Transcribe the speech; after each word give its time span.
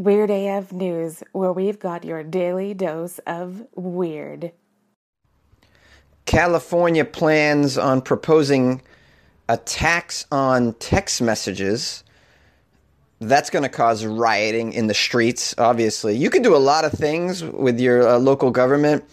Weird 0.00 0.30
AF 0.30 0.72
News, 0.72 1.22
where 1.32 1.52
we've 1.52 1.78
got 1.78 2.06
your 2.06 2.22
daily 2.22 2.72
dose 2.72 3.18
of 3.26 3.66
weird. 3.74 4.50
California 6.24 7.04
plans 7.04 7.76
on 7.76 8.00
proposing 8.00 8.80
a 9.50 9.58
tax 9.58 10.24
on 10.32 10.72
text 10.74 11.20
messages. 11.20 12.02
That's 13.18 13.50
going 13.50 13.62
to 13.64 13.68
cause 13.68 14.06
rioting 14.06 14.72
in 14.72 14.86
the 14.86 14.94
streets, 14.94 15.54
obviously. 15.58 16.16
You 16.16 16.30
can 16.30 16.40
do 16.40 16.56
a 16.56 16.64
lot 16.64 16.86
of 16.86 16.92
things 16.92 17.44
with 17.44 17.78
your 17.78 18.08
uh, 18.08 18.16
local 18.16 18.50
government 18.50 19.04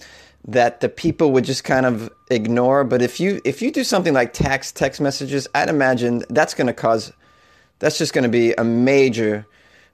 that 0.48 0.80
the 0.80 0.88
people 0.88 1.34
would 1.34 1.44
just 1.44 1.66
kind 1.66 1.86
of 1.86 2.10
ignore, 2.32 2.86
but 2.86 3.02
if 3.02 3.20
you 3.20 3.42
if 3.44 3.62
you 3.62 3.74
do 3.74 3.84
something 3.84 4.14
like 4.14 4.32
tax 4.32 4.72
text 4.72 5.02
messages, 5.02 5.50
I'd 5.54 5.68
imagine 5.68 6.24
that's 6.30 6.54
going 6.54 6.68
to 6.68 6.74
cause 6.74 7.12
that's 7.80 7.98
just 7.98 8.14
going 8.14 8.24
to 8.24 8.30
be 8.30 8.54
a 8.54 8.64
major 8.64 9.46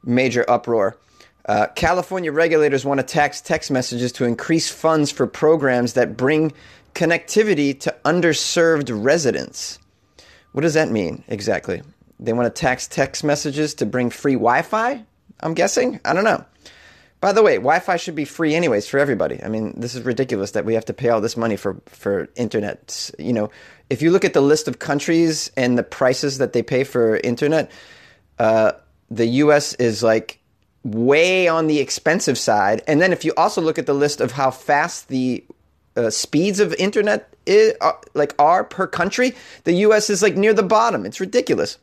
major 0.04 0.46
uproar. 0.50 0.98
Uh, 1.46 1.68
California 1.76 2.32
regulators 2.32 2.86
want 2.86 3.00
to 3.00 3.06
tax 3.06 3.42
text 3.42 3.70
messages 3.70 4.12
to 4.14 4.26
increase 4.26 4.70
funds 4.70 5.12
for 5.12 5.28
programs 5.28 5.94
that 5.94 6.16
bring 6.16 6.54
connectivity 6.96 7.78
to 7.82 7.94
underserved 8.06 8.90
residents. 8.94 9.80
What 10.54 10.62
does 10.62 10.76
that 10.76 10.92
mean 10.92 11.24
exactly? 11.28 11.82
They 12.20 12.32
want 12.32 12.54
to 12.54 12.62
tax 12.62 12.88
text 12.88 13.24
messages 13.24 13.74
to 13.76 13.86
bring 13.86 14.10
free 14.10 14.36
Wi 14.36 14.62
Fi? 14.62 15.04
I'm 15.42 15.54
guessing? 15.54 16.00
I 16.06 16.14
don't 16.14 16.24
know. 16.24 16.46
By 17.20 17.34
the 17.34 17.42
way, 17.42 17.56
Wi 17.56 17.80
Fi 17.80 17.98
should 17.98 18.16
be 18.16 18.26
free 18.26 18.54
anyways 18.54 18.88
for 18.88 19.00
everybody. 19.00 19.42
I 19.44 19.48
mean, 19.48 19.74
this 19.80 19.96
is 19.96 20.04
ridiculous 20.04 20.52
that 20.52 20.66
we 20.66 20.74
have 20.76 20.86
to 20.86 20.94
pay 20.94 21.10
all 21.10 21.22
this 21.22 21.36
money 21.36 21.56
for, 21.56 21.82
for 21.88 22.30
internet. 22.36 23.12
You 23.18 23.34
know, 23.34 23.50
if 23.90 24.02
you 24.02 24.12
look 24.12 24.26
at 24.26 24.34
the 24.34 24.42
list 24.42 24.68
of 24.68 24.80
countries 24.80 25.52
and 25.58 25.78
the 25.78 25.84
prices 25.84 26.38
that 26.38 26.54
they 26.54 26.62
pay 26.62 26.84
for 26.84 27.18
internet, 27.18 27.72
uh, 28.40 28.74
the 29.16 29.28
US 29.28 29.74
is 29.76 30.04
like 30.04 30.40
way 30.84 31.48
on 31.48 31.68
the 31.68 31.80
expensive 31.80 32.38
side. 32.38 32.82
And 32.88 33.02
then 33.02 33.14
if 33.14 33.24
you 33.24 33.34
also 33.38 33.62
look 33.62 33.78
at 33.80 33.86
the 33.86 33.94
list 33.94 34.22
of 34.22 34.32
how 34.32 34.52
fast 34.52 35.08
the 35.08 35.44
uh, 35.96 36.10
speeds 36.10 36.60
of 36.60 36.74
internet 36.74 37.34
is, 37.46 37.74
uh, 37.82 37.94
like 38.14 38.34
are 38.40 38.64
per 38.64 38.88
country, 38.88 39.36
the 39.64 39.74
U.S. 39.74 40.10
is 40.10 40.22
like 40.22 40.36
near 40.36 40.54
the 40.54 40.64
bottom. 40.64 41.06
It's 41.06 41.20
ridiculous. 41.20 41.78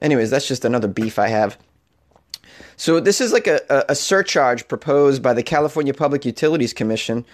Anyways, 0.00 0.30
that's 0.30 0.48
just 0.48 0.64
another 0.64 0.88
beef 0.88 1.18
I 1.18 1.28
have. 1.28 1.56
So 2.76 3.00
this 3.00 3.20
is 3.20 3.32
like 3.32 3.46
a, 3.46 3.60
a 3.88 3.94
surcharge 3.94 4.68
proposed 4.68 5.22
by 5.22 5.32
the 5.32 5.42
California 5.42 5.94
Public 5.94 6.26
Utilities 6.26 6.74
Commission. 6.74 7.24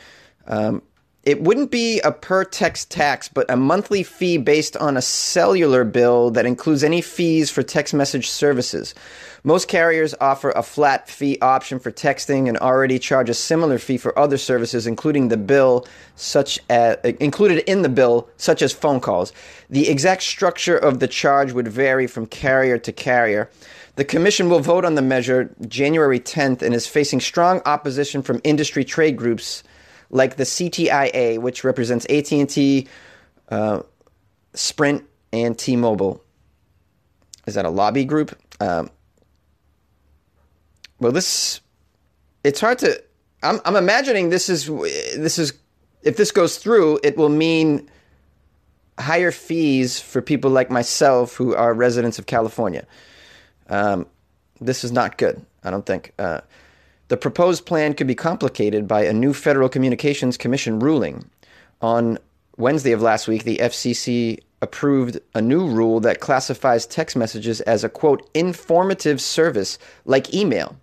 Um, 0.47 0.83
it 1.25 1.41
wouldn't 1.41 1.71
be 1.71 2.01
a 2.01 2.11
per 2.11 2.45
text 2.45 2.91
tax, 2.91 3.29
but 3.29 3.49
a 3.49 3.57
monthly 3.57 4.03
fee 4.03 4.39
based 4.39 4.77
on 4.79 4.97
a 4.97 5.03
cellular 5.03 5.85
bill 5.85 6.31
that 6.33 6.47
includes 6.47 6.83
any 6.83 7.01
fees 7.01 7.49
for 7.49 7.63
text 7.63 7.95
message 7.95 8.29
services. 8.29 8.93
Most 9.45 9.69
carriers 9.69 10.17
offer 10.21 10.51
a 10.51 10.65
flat 10.65 11.09
fee 11.09 11.39
option 11.41 11.79
for 11.79 11.93
texting 11.93 12.49
and 12.49 12.59
already 12.59 12.99
charge 12.99 13.31
a 13.31 13.35
similar 13.35 13.79
fee 13.79 13.99
for 13.99 14.17
other 14.19 14.37
services, 14.37 14.85
including 14.85 15.29
the 15.29 15.37
bill, 15.37 15.87
such 16.17 16.59
as 16.69 16.97
included 17.05 17.59
in 17.71 17.83
the 17.83 17.89
bill, 17.89 18.29
such 18.37 18.61
as 18.61 18.73
phone 18.73 18.99
calls. 18.99 19.33
The 19.71 19.89
exact 19.89 20.23
structure 20.23 20.77
of 20.77 20.99
the 20.99 21.09
charge 21.09 21.53
would 21.53 21.69
vary 21.69 22.09
from 22.09 22.27
carrier 22.27 22.79
to 22.79 22.93
carrier. 22.93 23.49
The 23.95 24.05
commission 24.05 24.49
will 24.49 24.61
vote 24.61 24.85
on 24.85 24.97
the 24.97 25.03
measure 25.03 25.55
January 25.69 26.19
10th 26.19 26.63
and 26.63 26.75
is 26.75 26.87
facing 26.89 27.21
strong 27.21 27.61
opposition 27.65 28.23
from 28.23 28.41
industry 28.43 28.85
trade 28.85 29.17
groups 29.17 29.63
like 30.13 30.37
the 30.37 30.45
CTIA, 30.45 31.39
which 31.39 31.65
represents 31.65 32.07
AT&T, 32.07 32.87
uh, 33.49 33.83
Sprint, 34.55 35.05
and 35.33 35.59
T-Mobile. 35.59 36.23
Is 37.47 37.55
that 37.55 37.65
a 37.65 37.71
lobby 37.71 38.05
group? 38.05 38.39
Um, 38.61 38.91
well, 41.01 41.11
this 41.11 41.61
it's 42.45 42.61
hard 42.61 42.79
to. 42.81 43.03
I'm, 43.43 43.61
I'm 43.65 43.75
imagining 43.75 44.29
this 44.29 44.49
is 44.49 44.67
this 44.67 45.39
is 45.39 45.55
if 46.03 46.17
this 46.17 46.31
goes 46.31 46.59
through, 46.59 47.01
it 47.03 47.17
will 47.17 47.29
mean 47.29 47.91
higher 48.99 49.33
fees 49.33 49.99
for 49.99 50.23
people 50.23 50.51
like 50.51 50.71
myself 50.71 51.35
who 51.35 51.55
are 51.57 51.75
residents 51.75 52.19
of 52.21 52.27
California. 52.27 52.87
Um, 53.69 54.07
this 54.61 54.85
is 54.85 54.93
not 54.93 55.19
good. 55.19 55.45
I 55.65 55.71
don't 55.71 55.87
think. 55.87 56.13
Uh, 56.19 56.43
the 57.13 57.19
proposed 57.19 57.67
plan 57.67 57.93
could 57.93 58.07
be 58.07 58.15
complicated 58.15 58.89
by 58.89 59.05
a 59.05 59.13
new 59.13 59.35
Federal 59.35 59.69
Communications 59.69 60.39
Commission 60.39 60.79
ruling. 60.79 61.23
On 61.83 62.19
Wednesday 62.57 62.93
of 62.93 63.03
last 63.03 63.29
week, 63.29 63.45
the 63.45 63.59
FCC 63.59 64.39
approved 64.63 65.21
a 65.35 65.43
new 65.43 65.69
rule 65.69 66.01
that 66.01 66.21
classifies 66.21 66.87
text 66.87 67.15
messages 67.15 67.61
as 67.61 67.85
a 67.85 67.91
quote 67.91 68.27
informative 68.33 69.21
service 69.21 69.79
like 70.07 70.33
email. 70.33 70.75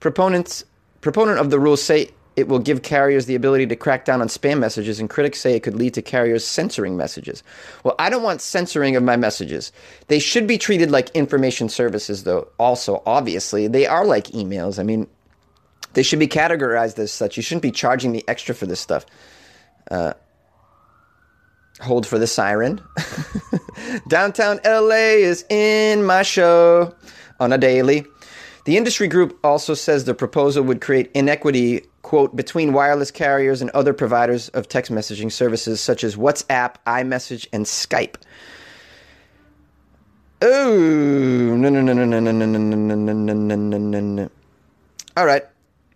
Proponents 0.00 0.64
proponent 1.02 1.38
of 1.38 1.50
the 1.50 1.60
rule 1.60 1.76
say 1.76 2.12
it 2.38 2.48
will 2.48 2.60
give 2.60 2.82
carriers 2.82 3.26
the 3.26 3.34
ability 3.34 3.66
to 3.66 3.76
crack 3.76 4.04
down 4.04 4.22
on 4.22 4.28
spam 4.28 4.60
messages, 4.60 5.00
and 5.00 5.10
critics 5.10 5.40
say 5.40 5.54
it 5.54 5.64
could 5.64 5.74
lead 5.74 5.92
to 5.94 6.00
carriers 6.00 6.46
censoring 6.46 6.96
messages. 6.96 7.42
Well, 7.82 7.96
I 7.98 8.08
don't 8.08 8.22
want 8.22 8.40
censoring 8.40 8.94
of 8.94 9.02
my 9.02 9.16
messages. 9.16 9.72
They 10.06 10.20
should 10.20 10.46
be 10.46 10.56
treated 10.56 10.90
like 10.90 11.10
information 11.10 11.68
services, 11.68 12.22
though, 12.22 12.46
also, 12.56 13.02
obviously. 13.04 13.66
They 13.66 13.86
are 13.86 14.06
like 14.06 14.28
emails. 14.28 14.78
I 14.78 14.84
mean, 14.84 15.08
they 15.94 16.02
should 16.02 16.18
be 16.18 16.28
categorized 16.28 16.98
as 16.98 17.12
such. 17.12 17.36
You 17.36 17.42
shouldn't 17.42 17.62
be 17.62 17.70
charging 17.70 18.12
the 18.12 18.24
extra 18.28 18.54
for 18.54 18.66
this 18.66 18.80
stuff. 18.80 19.06
Uh, 19.90 20.12
hold 21.80 22.06
for 22.06 22.18
the 22.18 22.26
siren. 22.26 22.80
Downtown 24.08 24.60
LA 24.64 25.16
is 25.18 25.44
in 25.48 26.04
my 26.04 26.22
show 26.22 26.94
on 27.40 27.52
a 27.52 27.58
daily. 27.58 28.04
The 28.64 28.76
industry 28.76 29.08
group 29.08 29.38
also 29.42 29.72
says 29.72 30.04
the 30.04 30.14
proposal 30.14 30.62
would 30.64 30.82
create 30.82 31.10
inequity, 31.14 31.86
quote, 32.02 32.36
between 32.36 32.74
wireless 32.74 33.10
carriers 33.10 33.62
and 33.62 33.70
other 33.70 33.94
providers 33.94 34.50
of 34.50 34.68
text 34.68 34.92
messaging 34.92 35.32
services 35.32 35.80
such 35.80 36.04
as 36.04 36.16
WhatsApp, 36.16 36.74
iMessage, 36.86 37.46
and 37.50 37.64
Skype. 37.64 38.16
Oh, 40.42 41.56
no, 41.56 41.68
no, 41.70 41.80
no, 41.80 41.92
no, 41.92 42.04
no, 42.04 42.20
no, 42.20 42.30
no, 42.30 42.44
no, 42.46 42.56
no, 42.56 43.22
no, 43.22 43.56
no, 43.56 43.78
no, 43.78 44.00
no. 44.00 44.30
All 45.16 45.26
right. 45.26 45.44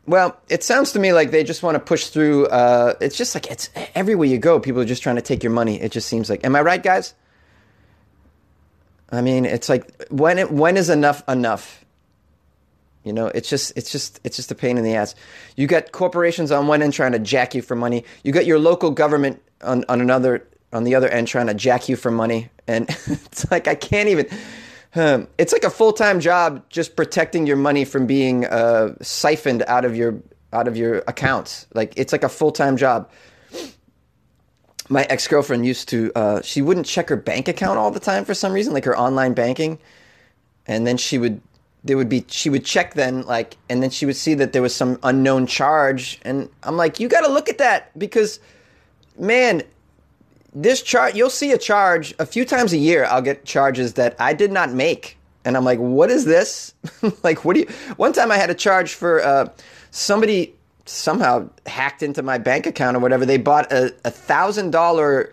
Well, 0.06 0.36
it 0.48 0.64
sounds 0.64 0.92
to 0.92 0.98
me 0.98 1.12
like 1.12 1.30
they 1.30 1.44
just 1.44 1.62
want 1.62 1.76
to 1.76 1.78
push 1.78 2.06
through. 2.08 2.46
Uh, 2.46 2.94
it's 3.00 3.16
just 3.16 3.34
like 3.34 3.50
it's 3.50 3.70
everywhere 3.94 4.26
you 4.26 4.38
go, 4.38 4.58
people 4.58 4.80
are 4.80 4.86
just 4.86 5.02
trying 5.02 5.16
to 5.16 5.22
take 5.22 5.42
your 5.42 5.52
money. 5.52 5.80
It 5.80 5.92
just 5.92 6.08
seems 6.08 6.28
like. 6.28 6.44
Am 6.44 6.56
I 6.56 6.60
right, 6.62 6.82
guys? 6.82 7.14
I 9.12 9.20
mean, 9.20 9.44
it's 9.44 9.68
like 9.68 10.06
when 10.08 10.38
it, 10.38 10.50
when 10.50 10.76
is 10.76 10.90
enough 10.90 11.22
enough? 11.28 11.84
You 13.04 13.12
know, 13.12 13.26
it's 13.28 13.48
just 13.48 13.76
it's 13.76 13.92
just 13.92 14.20
it's 14.24 14.36
just 14.36 14.50
a 14.50 14.54
pain 14.54 14.78
in 14.78 14.84
the 14.84 14.94
ass. 14.94 15.14
You 15.56 15.66
got 15.66 15.92
corporations 15.92 16.50
on 16.50 16.66
one 16.66 16.82
end 16.82 16.94
trying 16.94 17.12
to 17.12 17.18
jack 17.18 17.54
you 17.54 17.62
for 17.62 17.76
money. 17.76 18.04
You 18.24 18.32
got 18.32 18.46
your 18.46 18.58
local 18.58 18.90
government 18.90 19.42
on, 19.62 19.84
on 19.88 20.00
another 20.00 20.46
on 20.72 20.84
the 20.84 20.94
other 20.94 21.08
end 21.08 21.28
trying 21.28 21.48
to 21.48 21.54
jack 21.54 21.88
you 21.88 21.96
for 21.96 22.10
money, 22.10 22.48
and 22.66 22.88
it's 23.06 23.50
like 23.50 23.68
I 23.68 23.74
can't 23.76 24.08
even. 24.08 24.26
Um, 24.94 25.28
it's 25.38 25.52
like 25.52 25.64
a 25.64 25.70
full 25.70 25.92
time 25.92 26.20
job 26.20 26.68
just 26.68 26.96
protecting 26.96 27.46
your 27.46 27.56
money 27.56 27.84
from 27.84 28.06
being 28.06 28.44
uh, 28.46 28.94
siphoned 29.00 29.62
out 29.66 29.84
of 29.84 29.96
your 29.96 30.22
out 30.52 30.68
of 30.68 30.76
your 30.76 30.98
accounts. 31.06 31.66
Like 31.72 31.94
it's 31.96 32.12
like 32.12 32.22
a 32.22 32.28
full 32.28 32.52
time 32.52 32.76
job. 32.76 33.10
My 34.88 35.04
ex 35.04 35.26
girlfriend 35.26 35.64
used 35.64 35.88
to. 35.90 36.12
Uh, 36.14 36.42
she 36.42 36.60
wouldn't 36.60 36.86
check 36.86 37.08
her 37.08 37.16
bank 37.16 37.48
account 37.48 37.78
all 37.78 37.90
the 37.90 38.00
time 38.00 38.24
for 38.24 38.34
some 38.34 38.52
reason, 38.52 38.74
like 38.74 38.84
her 38.84 38.98
online 38.98 39.32
banking, 39.32 39.78
and 40.66 40.86
then 40.86 40.96
she 40.96 41.18
would. 41.18 41.40
There 41.84 41.96
would 41.96 42.08
be 42.08 42.24
she 42.28 42.48
would 42.50 42.64
check 42.64 42.94
then 42.94 43.22
like, 43.22 43.56
and 43.68 43.82
then 43.82 43.90
she 43.90 44.06
would 44.06 44.14
see 44.14 44.34
that 44.34 44.52
there 44.52 44.62
was 44.62 44.74
some 44.74 44.98
unknown 45.02 45.46
charge, 45.46 46.20
and 46.22 46.48
I'm 46.62 46.76
like, 46.76 47.00
you 47.00 47.08
got 47.08 47.22
to 47.22 47.32
look 47.32 47.48
at 47.48 47.58
that 47.58 47.96
because, 47.98 48.38
man, 49.18 49.62
this 50.52 50.82
chart 50.82 51.14
you'll 51.14 51.30
see 51.30 51.52
a 51.52 51.58
charge 51.58 52.14
a 52.18 52.26
few 52.26 52.44
times 52.44 52.72
a 52.72 52.76
year 52.76 53.04
i'll 53.06 53.22
get 53.22 53.44
charges 53.44 53.94
that 53.94 54.14
i 54.18 54.32
did 54.32 54.52
not 54.52 54.72
make. 54.72 55.18
And 55.44 55.56
i'm 55.56 55.64
like 55.64 55.78
what 55.78 56.10
is 56.10 56.24
this? 56.24 56.74
Like 57.22 57.44
what 57.44 57.54
do 57.54 57.60
you 57.60 57.66
one 57.96 58.12
time 58.12 58.30
i 58.30 58.36
had 58.36 58.50
a 58.50 58.54
charge 58.54 58.94
for 58.94 59.22
uh, 59.22 59.48
somebody 59.90 60.54
somehow 60.84 61.48
hacked 61.66 62.02
into 62.02 62.22
my 62.22 62.38
bank 62.38 62.66
account 62.66 62.96
or 62.96 63.00
whatever. 63.00 63.24
They 63.24 63.38
bought 63.38 63.70
a, 63.72 63.90
thousand 64.10 64.72
dollar 64.72 65.32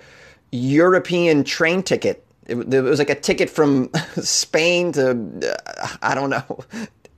european 0.52 1.44
train 1.44 1.84
ticket. 1.84 2.26
It, 2.48 2.74
it, 2.74 2.82
was 2.82 2.98
like 2.98 3.12
a 3.12 3.20
ticket 3.20 3.50
from 3.50 3.92
spain 4.16 4.92
to 4.94 5.12
uh, 5.12 5.88
i 6.02 6.16
don't 6.16 6.32
know 6.32 6.64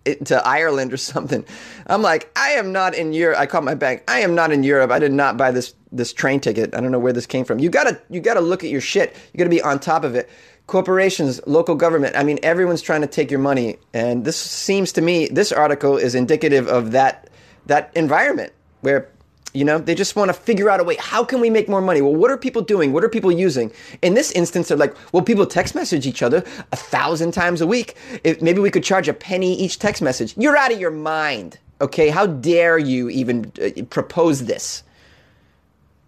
to 0.06 0.46
Ireland 0.46 0.94
or 0.94 0.98
something. 0.98 1.46
I'm 1.88 2.02
like, 2.02 2.32
I 2.36 2.52
am 2.52 2.72
not 2.72 2.96
in 2.96 3.14
Europe. 3.14 3.40
I 3.40 3.46
called 3.46 3.66
my 3.66 3.76
bank. 3.76 4.04
I 4.08 4.20
am 4.20 4.36
not 4.36 4.52
in 4.52 4.64
Europe. 4.64 4.92
I 4.92 5.00
did 5.00 5.14
not 5.14 5.38
buy 5.38 5.52
this 5.52 5.74
this 5.92 6.14
train 6.14 6.40
ticket. 6.40 6.74
I 6.74 6.80
don't 6.80 6.92
know 6.92 7.00
where 7.00 7.14
this 7.14 7.26
came 7.26 7.46
from. 7.46 7.60
You 7.60 7.70
gotta 7.70 8.02
you 8.10 8.20
gotta 8.20 8.42
look 8.42 8.64
at 8.64 8.70
your 8.70 8.82
shit. 8.82 9.16
You 9.34 9.38
gotta 9.38 9.50
be 9.50 9.62
on 9.62 9.80
top 9.80 10.04
of 10.04 10.16
it. 10.16 10.30
Corporations, 10.68 11.42
local 11.46 11.76
government. 11.76 12.16
I 12.16 12.24
mean, 12.24 12.40
everyone's 12.44 12.82
trying 12.82 13.02
to 13.02 13.08
take 13.08 13.30
your 13.30 13.42
money, 13.42 13.78
and 13.94 14.24
this 14.24 14.38
seems 14.38 14.94
to 14.94 15.02
me 15.02 15.28
this 15.28 15.52
article 15.52 15.98
is 15.98 16.16
indicative 16.16 16.68
of 16.68 16.92
that 16.92 17.30
that 17.66 17.92
environment 17.96 18.54
where 18.82 19.10
You 19.54 19.66
know, 19.66 19.80
they 19.80 19.96
just 19.96 20.16
want 20.16 20.30
to 20.30 20.34
figure 20.34 20.70
out 20.70 20.80
a 20.80 20.84
way. 20.84 20.96
How 20.96 21.26
can 21.26 21.42
we 21.42 21.50
make 21.50 21.68
more 21.68 21.82
money? 21.82 22.02
Well, 22.02 22.16
what 22.16 22.32
are 22.32 22.38
people 22.38 22.62
doing? 22.62 22.94
What 22.94 23.04
are 23.04 23.10
people 23.10 23.32
using? 23.32 23.72
In 24.02 24.14
this 24.14 24.32
instance, 24.32 24.70
they're 24.70 24.78
like, 24.78 24.96
well, 25.12 25.24
people 25.24 25.46
text 25.46 25.76
message 25.76 26.08
each 26.08 26.24
other 26.24 26.44
a 26.72 26.76
thousand 26.78 27.34
times 27.34 27.60
a 27.60 27.68
week. 27.68 27.96
If, 28.24 28.42
maybe 28.42 28.62
we 28.62 28.72
could 28.72 28.84
charge 28.84 29.10
a 29.10 29.14
penny 29.14 29.54
each 29.54 29.78
text 29.78 30.02
message. 30.02 30.36
You're 30.38 30.56
out 30.56 30.72
of 30.72 30.80
your 30.80 30.92
mind. 30.92 31.60
Okay, 31.82 32.10
how 32.10 32.28
dare 32.28 32.78
you 32.78 33.10
even 33.10 33.52
uh, 33.62 33.84
propose 33.90 34.46
this? 34.46 34.84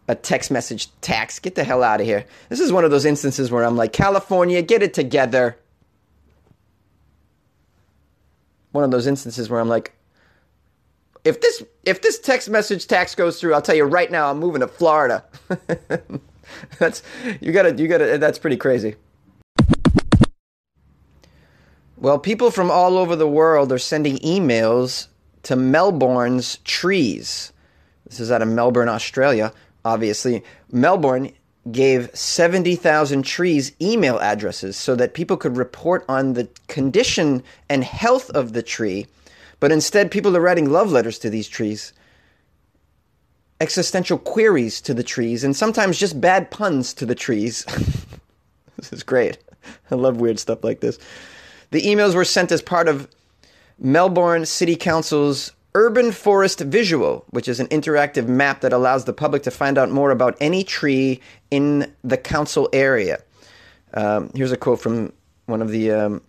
A 0.07 0.15
text 0.15 0.49
message 0.49 0.89
tax. 1.01 1.39
Get 1.39 1.55
the 1.55 1.63
hell 1.65 1.83
out 1.83 1.99
of 1.99 2.05
here. 2.05 2.25
This 2.47 2.61
is 2.61 2.71
one 2.71 2.85
of 2.85 2.91
those 2.91 3.05
instances 3.05 3.51
where 3.51 3.65
I'm 3.65 3.75
like, 3.75 3.91
California, 3.91 4.61
get 4.61 4.83
it 4.83 4.93
together. 4.93 5.57
One 8.71 8.83
of 8.83 8.91
those 8.91 9.07
instances 9.07 9.49
where 9.49 9.59
I'm 9.59 9.69
like, 9.69 9.93
if 11.23 11.39
this 11.39 11.63
if 11.85 12.01
this 12.01 12.19
text 12.19 12.49
message 12.49 12.87
tax 12.87 13.15
goes 13.15 13.39
through, 13.39 13.53
I'll 13.53 13.61
tell 13.61 13.75
you 13.75 13.85
right 13.85 14.11
now, 14.11 14.29
I'm 14.29 14.39
moving 14.39 14.61
to 14.61 14.67
Florida. 14.67 15.23
that's 16.79 17.01
you 17.39 17.51
gotta 17.51 17.73
you 17.75 17.87
gotta 17.87 18.17
that's 18.17 18.39
pretty 18.39 18.57
crazy. 18.57 18.95
Well, 21.97 22.19
people 22.19 22.51
from 22.51 22.69
all 22.69 22.97
over 22.97 23.15
the 23.15 23.27
world 23.27 23.71
are 23.71 23.77
sending 23.77 24.17
emails 24.17 25.07
to 25.43 25.55
Melbourne's 25.55 26.57
trees. 26.65 27.53
This 28.05 28.19
is 28.19 28.29
out 28.29 28.41
of 28.41 28.49
Melbourne, 28.49 28.89
Australia. 28.89 29.53
Obviously, 29.85 30.43
Melbourne 30.69 31.31
gave 31.71 32.13
70,000 32.13 33.23
trees 33.23 33.71
email 33.81 34.19
addresses 34.19 34.75
so 34.75 34.95
that 34.95 35.13
people 35.13 35.37
could 35.37 35.55
report 35.55 36.03
on 36.09 36.33
the 36.33 36.49
condition 36.67 37.41
and 37.69 37.85
health 37.85 38.29
of 38.31 38.51
the 38.51 38.61
tree 38.61 39.07
but 39.63 39.71
instead, 39.71 40.11
people 40.11 40.35
are 40.35 40.41
writing 40.41 40.69
love 40.69 40.91
letters 40.91 41.17
to 41.19 41.29
these 41.29 41.47
trees, 41.47 41.93
existential 43.61 44.17
queries 44.17 44.81
to 44.81 44.93
the 44.93 45.03
trees, 45.03 45.45
and 45.45 45.55
sometimes 45.55 45.97
just 45.97 46.19
bad 46.19 46.51
puns 46.51 46.93
to 46.95 47.05
the 47.05 47.15
trees. 47.15 47.63
this 48.75 48.91
is 48.91 49.03
great. 49.03 49.37
I 49.89 49.95
love 49.95 50.17
weird 50.17 50.37
stuff 50.37 50.65
like 50.65 50.81
this. 50.81 50.99
The 51.71 51.81
emails 51.81 52.13
were 52.13 52.25
sent 52.25 52.51
as 52.51 52.61
part 52.61 52.89
of 52.89 53.07
Melbourne 53.79 54.45
City 54.45 54.75
Council's 54.75 55.53
Urban 55.75 56.11
Forest 56.11 56.59
Visual, 56.59 57.23
which 57.29 57.47
is 57.47 57.61
an 57.61 57.67
interactive 57.67 58.27
map 58.27 58.59
that 58.59 58.73
allows 58.73 59.05
the 59.05 59.13
public 59.13 59.43
to 59.43 59.51
find 59.51 59.77
out 59.77 59.89
more 59.89 60.11
about 60.11 60.35
any 60.41 60.65
tree 60.65 61.21
in 61.51 61.89
the 62.03 62.17
council 62.17 62.67
area. 62.73 63.23
Um, 63.93 64.29
here's 64.35 64.51
a 64.51 64.57
quote 64.57 64.81
from 64.81 65.13
one 65.45 65.61
of 65.61 65.69
the 65.69 65.89
um, 65.91 66.21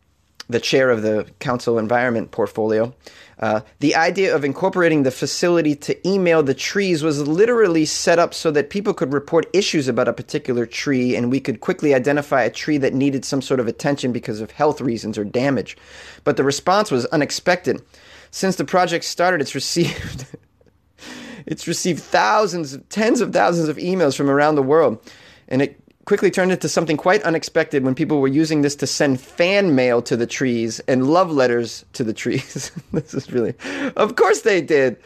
the 0.48 0.60
chair 0.60 0.90
of 0.90 1.02
the 1.02 1.26
council 1.38 1.78
environment 1.78 2.30
portfolio. 2.30 2.94
Uh, 3.38 3.60
the 3.80 3.94
idea 3.94 4.34
of 4.34 4.44
incorporating 4.44 5.02
the 5.02 5.10
facility 5.10 5.74
to 5.74 6.08
email 6.08 6.42
the 6.42 6.54
trees 6.54 7.02
was 7.02 7.26
literally 7.26 7.84
set 7.84 8.18
up 8.18 8.32
so 8.32 8.50
that 8.50 8.70
people 8.70 8.94
could 8.94 9.12
report 9.12 9.46
issues 9.52 9.88
about 9.88 10.08
a 10.08 10.12
particular 10.12 10.66
tree 10.66 11.16
and 11.16 11.30
we 11.30 11.40
could 11.40 11.60
quickly 11.60 11.94
identify 11.94 12.42
a 12.42 12.50
tree 12.50 12.78
that 12.78 12.94
needed 12.94 13.24
some 13.24 13.42
sort 13.42 13.60
of 13.60 13.66
attention 13.66 14.12
because 14.12 14.40
of 14.40 14.50
health 14.52 14.80
reasons 14.80 15.18
or 15.18 15.24
damage. 15.24 15.76
But 16.22 16.36
the 16.36 16.44
response 16.44 16.90
was 16.90 17.06
unexpected. 17.06 17.82
Since 18.30 18.56
the 18.56 18.64
project 18.64 19.04
started, 19.04 19.40
it's 19.40 19.54
received 19.54 20.26
it's 21.46 21.66
received 21.66 22.02
thousands, 22.02 22.78
tens 22.88 23.20
of 23.20 23.32
thousands 23.32 23.68
of 23.68 23.76
emails 23.76 24.16
from 24.16 24.30
around 24.30 24.54
the 24.54 24.62
world. 24.62 24.98
And 25.48 25.62
it 25.62 25.83
quickly 26.04 26.30
turned 26.30 26.52
into 26.52 26.68
something 26.68 26.96
quite 26.96 27.22
unexpected 27.22 27.84
when 27.84 27.94
people 27.94 28.20
were 28.20 28.28
using 28.28 28.62
this 28.62 28.76
to 28.76 28.86
send 28.86 29.20
fan 29.20 29.74
mail 29.74 30.02
to 30.02 30.16
the 30.16 30.26
trees 30.26 30.80
and 30.80 31.08
love 31.08 31.30
letters 31.30 31.84
to 31.94 32.04
the 32.04 32.12
trees. 32.12 32.70
this 32.92 33.14
is 33.14 33.30
really, 33.32 33.54
of 33.96 34.16
course 34.16 34.42
they 34.42 34.60
did. 34.60 34.96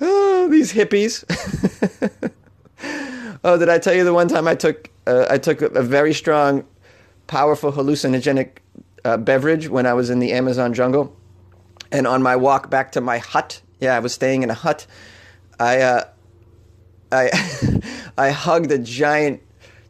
Oh, 0.00 0.48
these 0.48 0.72
hippies. 0.72 1.24
oh, 3.44 3.58
did 3.58 3.68
I 3.68 3.78
tell 3.78 3.94
you 3.94 4.04
the 4.04 4.14
one 4.14 4.28
time 4.28 4.48
I 4.48 4.54
took 4.54 4.90
uh, 5.06 5.26
I 5.28 5.38
took 5.38 5.60
a 5.60 5.82
very 5.82 6.14
strong, 6.14 6.64
powerful 7.26 7.72
hallucinogenic 7.72 8.58
uh, 9.04 9.16
beverage 9.18 9.68
when 9.68 9.86
I 9.86 9.92
was 9.92 10.10
in 10.10 10.18
the 10.18 10.32
Amazon 10.32 10.72
jungle, 10.72 11.14
and 11.92 12.06
on 12.06 12.22
my 12.22 12.36
walk 12.36 12.70
back 12.70 12.92
to 12.92 13.00
my 13.00 13.18
hut, 13.18 13.60
yeah, 13.80 13.94
I 13.94 13.98
was 14.00 14.12
staying 14.12 14.42
in 14.42 14.50
a 14.50 14.54
hut. 14.54 14.86
I 15.60 15.80
uh, 15.80 16.04
I 17.12 17.82
I 18.18 18.30
hugged 18.30 18.72
a 18.72 18.78
giant 18.78 19.42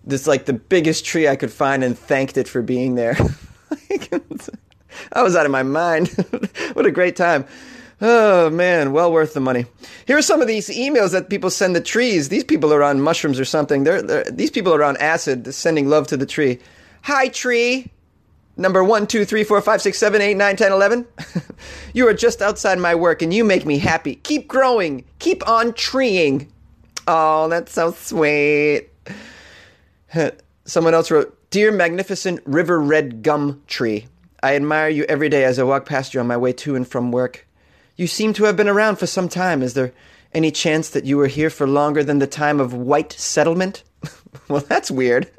this 0.06 0.26
like 0.26 0.44
the 0.44 0.52
biggest 0.52 1.04
tree 1.04 1.28
I 1.28 1.36
could 1.36 1.52
find 1.52 1.82
and 1.82 1.98
thanked 1.98 2.36
it 2.36 2.48
for 2.48 2.62
being 2.62 2.94
there. 2.94 3.16
I 5.12 5.22
was 5.22 5.34
out 5.34 5.46
of 5.46 5.52
my 5.52 5.62
mind. 5.62 6.08
what 6.74 6.86
a 6.86 6.90
great 6.90 7.16
time. 7.16 7.46
Oh 8.00 8.50
man, 8.50 8.92
well 8.92 9.12
worth 9.12 9.34
the 9.34 9.40
money. 9.40 9.66
Here 10.06 10.18
are 10.18 10.22
some 10.22 10.42
of 10.42 10.48
these 10.48 10.68
emails 10.68 11.12
that 11.12 11.30
people 11.30 11.50
send 11.50 11.74
the 11.74 11.80
trees. 11.80 12.28
These 12.28 12.44
people 12.44 12.72
are 12.72 12.82
on 12.82 13.00
mushrooms 13.00 13.40
or 13.40 13.44
something. 13.44 13.84
They're, 13.84 14.02
they're 14.02 14.24
these 14.24 14.50
people 14.50 14.74
are 14.74 14.82
on 14.82 14.96
acid, 14.98 15.54
sending 15.54 15.88
love 15.88 16.06
to 16.08 16.16
the 16.16 16.26
tree. 16.26 16.58
Hi 17.02 17.28
tree. 17.28 17.90
Number 18.56 18.84
one, 18.84 19.08
two, 19.08 19.24
three, 19.24 19.42
four, 19.42 19.60
five, 19.60 19.82
six, 19.82 19.98
seven, 19.98 20.20
eight, 20.20 20.36
nine, 20.36 20.56
ten, 20.56 20.70
eleven. 20.70 21.06
you 21.94 22.06
are 22.06 22.14
just 22.14 22.40
outside 22.42 22.78
my 22.78 22.94
work 22.94 23.22
and 23.22 23.34
you 23.34 23.44
make 23.44 23.66
me 23.66 23.78
happy. 23.78 24.16
Keep 24.16 24.48
growing. 24.48 25.04
Keep 25.18 25.48
on 25.48 25.72
treeing. 25.72 26.52
Oh, 27.08 27.48
that's 27.48 27.72
so 27.72 27.92
sweet. 27.92 28.90
Someone 30.64 30.94
else 30.94 31.10
wrote, 31.10 31.38
Dear 31.50 31.70
magnificent 31.70 32.40
river 32.46 32.80
red 32.80 33.22
gum 33.22 33.62
tree, 33.66 34.06
I 34.42 34.56
admire 34.56 34.88
you 34.88 35.04
every 35.04 35.28
day 35.28 35.44
as 35.44 35.58
I 35.58 35.62
walk 35.62 35.86
past 35.86 36.14
you 36.14 36.20
on 36.20 36.26
my 36.26 36.36
way 36.36 36.52
to 36.52 36.74
and 36.74 36.86
from 36.86 37.12
work. 37.12 37.46
You 37.96 38.06
seem 38.06 38.32
to 38.34 38.44
have 38.44 38.56
been 38.56 38.68
around 38.68 38.96
for 38.96 39.06
some 39.06 39.28
time. 39.28 39.62
Is 39.62 39.74
there 39.74 39.92
any 40.32 40.50
chance 40.50 40.90
that 40.90 41.04
you 41.04 41.16
were 41.16 41.28
here 41.28 41.50
for 41.50 41.66
longer 41.66 42.02
than 42.02 42.18
the 42.18 42.26
time 42.26 42.60
of 42.60 42.74
white 42.74 43.12
settlement? 43.12 43.84
well, 44.48 44.64
that's 44.68 44.90
weird. 44.90 45.30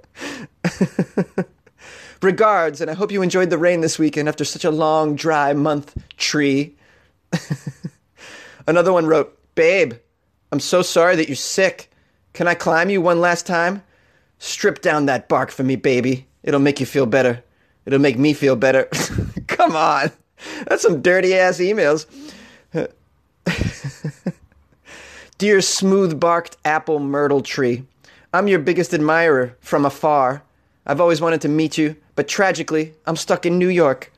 Regards, 2.21 2.81
and 2.81 2.89
I 2.89 2.93
hope 2.93 3.11
you 3.11 3.21
enjoyed 3.21 3.49
the 3.49 3.57
rain 3.57 3.81
this 3.81 3.99
weekend 3.99 4.29
after 4.29 4.45
such 4.45 4.63
a 4.63 4.71
long, 4.71 5.15
dry 5.15 5.53
month, 5.53 5.95
tree. 6.17 6.75
Another 8.67 8.93
one 8.93 9.05
wrote, 9.05 9.37
Babe, 9.55 9.93
I'm 10.51 10.59
so 10.59 10.81
sorry 10.81 11.15
that 11.17 11.27
you're 11.27 11.35
sick. 11.35 11.91
Can 12.33 12.47
I 12.47 12.55
climb 12.55 12.89
you 12.89 13.01
one 13.01 13.19
last 13.19 13.45
time? 13.45 13.83
Strip 14.39 14.81
down 14.81 15.05
that 15.05 15.27
bark 15.27 15.51
for 15.51 15.63
me, 15.63 15.75
baby. 15.75 16.27
It'll 16.43 16.59
make 16.59 16.79
you 16.79 16.85
feel 16.85 17.05
better. 17.05 17.43
It'll 17.85 17.99
make 17.99 18.17
me 18.17 18.33
feel 18.33 18.55
better. 18.55 18.85
Come 19.47 19.75
on. 19.75 20.11
That's 20.67 20.81
some 20.81 21.01
dirty 21.01 21.33
ass 21.33 21.59
emails. 21.59 22.05
Dear 25.37 25.61
smooth 25.61 26.19
barked 26.19 26.57
apple 26.63 26.99
myrtle 26.99 27.41
tree, 27.41 27.85
I'm 28.33 28.47
your 28.47 28.59
biggest 28.59 28.93
admirer 28.93 29.55
from 29.59 29.85
afar. 29.85 30.43
I've 30.85 31.01
always 31.01 31.21
wanted 31.21 31.41
to 31.41 31.49
meet 31.49 31.77
you, 31.77 31.95
but 32.15 32.27
tragically, 32.27 32.93
I'm 33.05 33.15
stuck 33.15 33.45
in 33.45 33.57
New 33.57 33.69
York. 33.69 34.11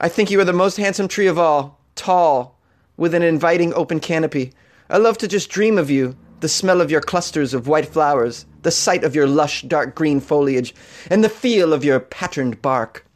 I 0.00 0.08
think 0.08 0.30
you 0.30 0.40
are 0.40 0.44
the 0.44 0.52
most 0.52 0.76
handsome 0.76 1.08
tree 1.08 1.26
of 1.26 1.38
all, 1.38 1.78
tall, 1.96 2.56
with 2.96 3.14
an 3.14 3.22
inviting 3.22 3.74
open 3.74 4.00
canopy. 4.00 4.52
I 4.88 4.98
love 4.98 5.18
to 5.18 5.28
just 5.28 5.50
dream 5.50 5.76
of 5.76 5.90
you, 5.90 6.16
the 6.40 6.48
smell 6.48 6.80
of 6.80 6.90
your 6.90 7.00
clusters 7.00 7.52
of 7.52 7.68
white 7.68 7.86
flowers, 7.86 8.46
the 8.68 8.72
sight 8.72 9.02
of 9.02 9.14
your 9.14 9.26
lush 9.26 9.62
dark 9.62 9.94
green 9.94 10.20
foliage, 10.20 10.74
and 11.08 11.24
the 11.24 11.28
feel 11.30 11.72
of 11.72 11.82
your 11.82 11.98
patterned 11.98 12.60
bark. 12.60 13.06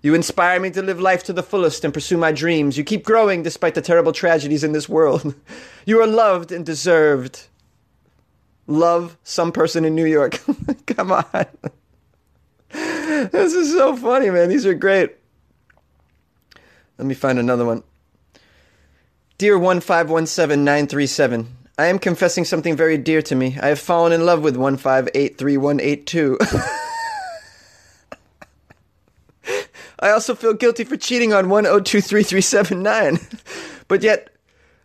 You 0.00 0.14
inspire 0.14 0.58
me 0.58 0.70
to 0.70 0.80
live 0.80 0.98
life 0.98 1.22
to 1.24 1.34
the 1.34 1.42
fullest 1.42 1.84
and 1.84 1.92
pursue 1.92 2.16
my 2.16 2.32
dreams. 2.32 2.78
You 2.78 2.84
keep 2.84 3.04
growing 3.04 3.42
despite 3.42 3.74
the 3.74 3.82
terrible 3.82 4.12
tragedies 4.12 4.64
in 4.64 4.72
this 4.72 4.88
world. 4.88 5.34
You 5.84 6.00
are 6.00 6.06
loved 6.06 6.50
and 6.52 6.64
deserved. 6.64 7.48
Love 8.66 9.18
some 9.24 9.52
person 9.52 9.84
in 9.84 9.94
New 9.94 10.06
York. 10.06 10.40
Come 10.86 11.12
on. 11.12 11.26
This 12.70 13.52
is 13.52 13.72
so 13.72 13.94
funny, 13.94 14.30
man. 14.30 14.48
These 14.48 14.64
are 14.64 14.72
great. 14.72 15.16
Let 16.96 17.06
me 17.06 17.14
find 17.14 17.38
another 17.38 17.66
one. 17.66 17.82
Dear 19.36 19.58
1517937, 19.58 21.46
I 21.76 21.86
am 21.86 21.98
confessing 21.98 22.44
something 22.44 22.76
very 22.76 22.96
dear 22.96 23.20
to 23.22 23.34
me. 23.34 23.58
I 23.60 23.66
have 23.68 23.80
fallen 23.80 24.12
in 24.12 24.24
love 24.24 24.42
with 24.42 24.56
1583182. 24.56 26.36
I 29.98 30.10
also 30.10 30.36
feel 30.36 30.54
guilty 30.54 30.84
for 30.84 30.96
cheating 30.96 31.32
on 31.32 31.46
1023379. 31.46 33.40
but 33.88 34.02
yet, 34.02 34.28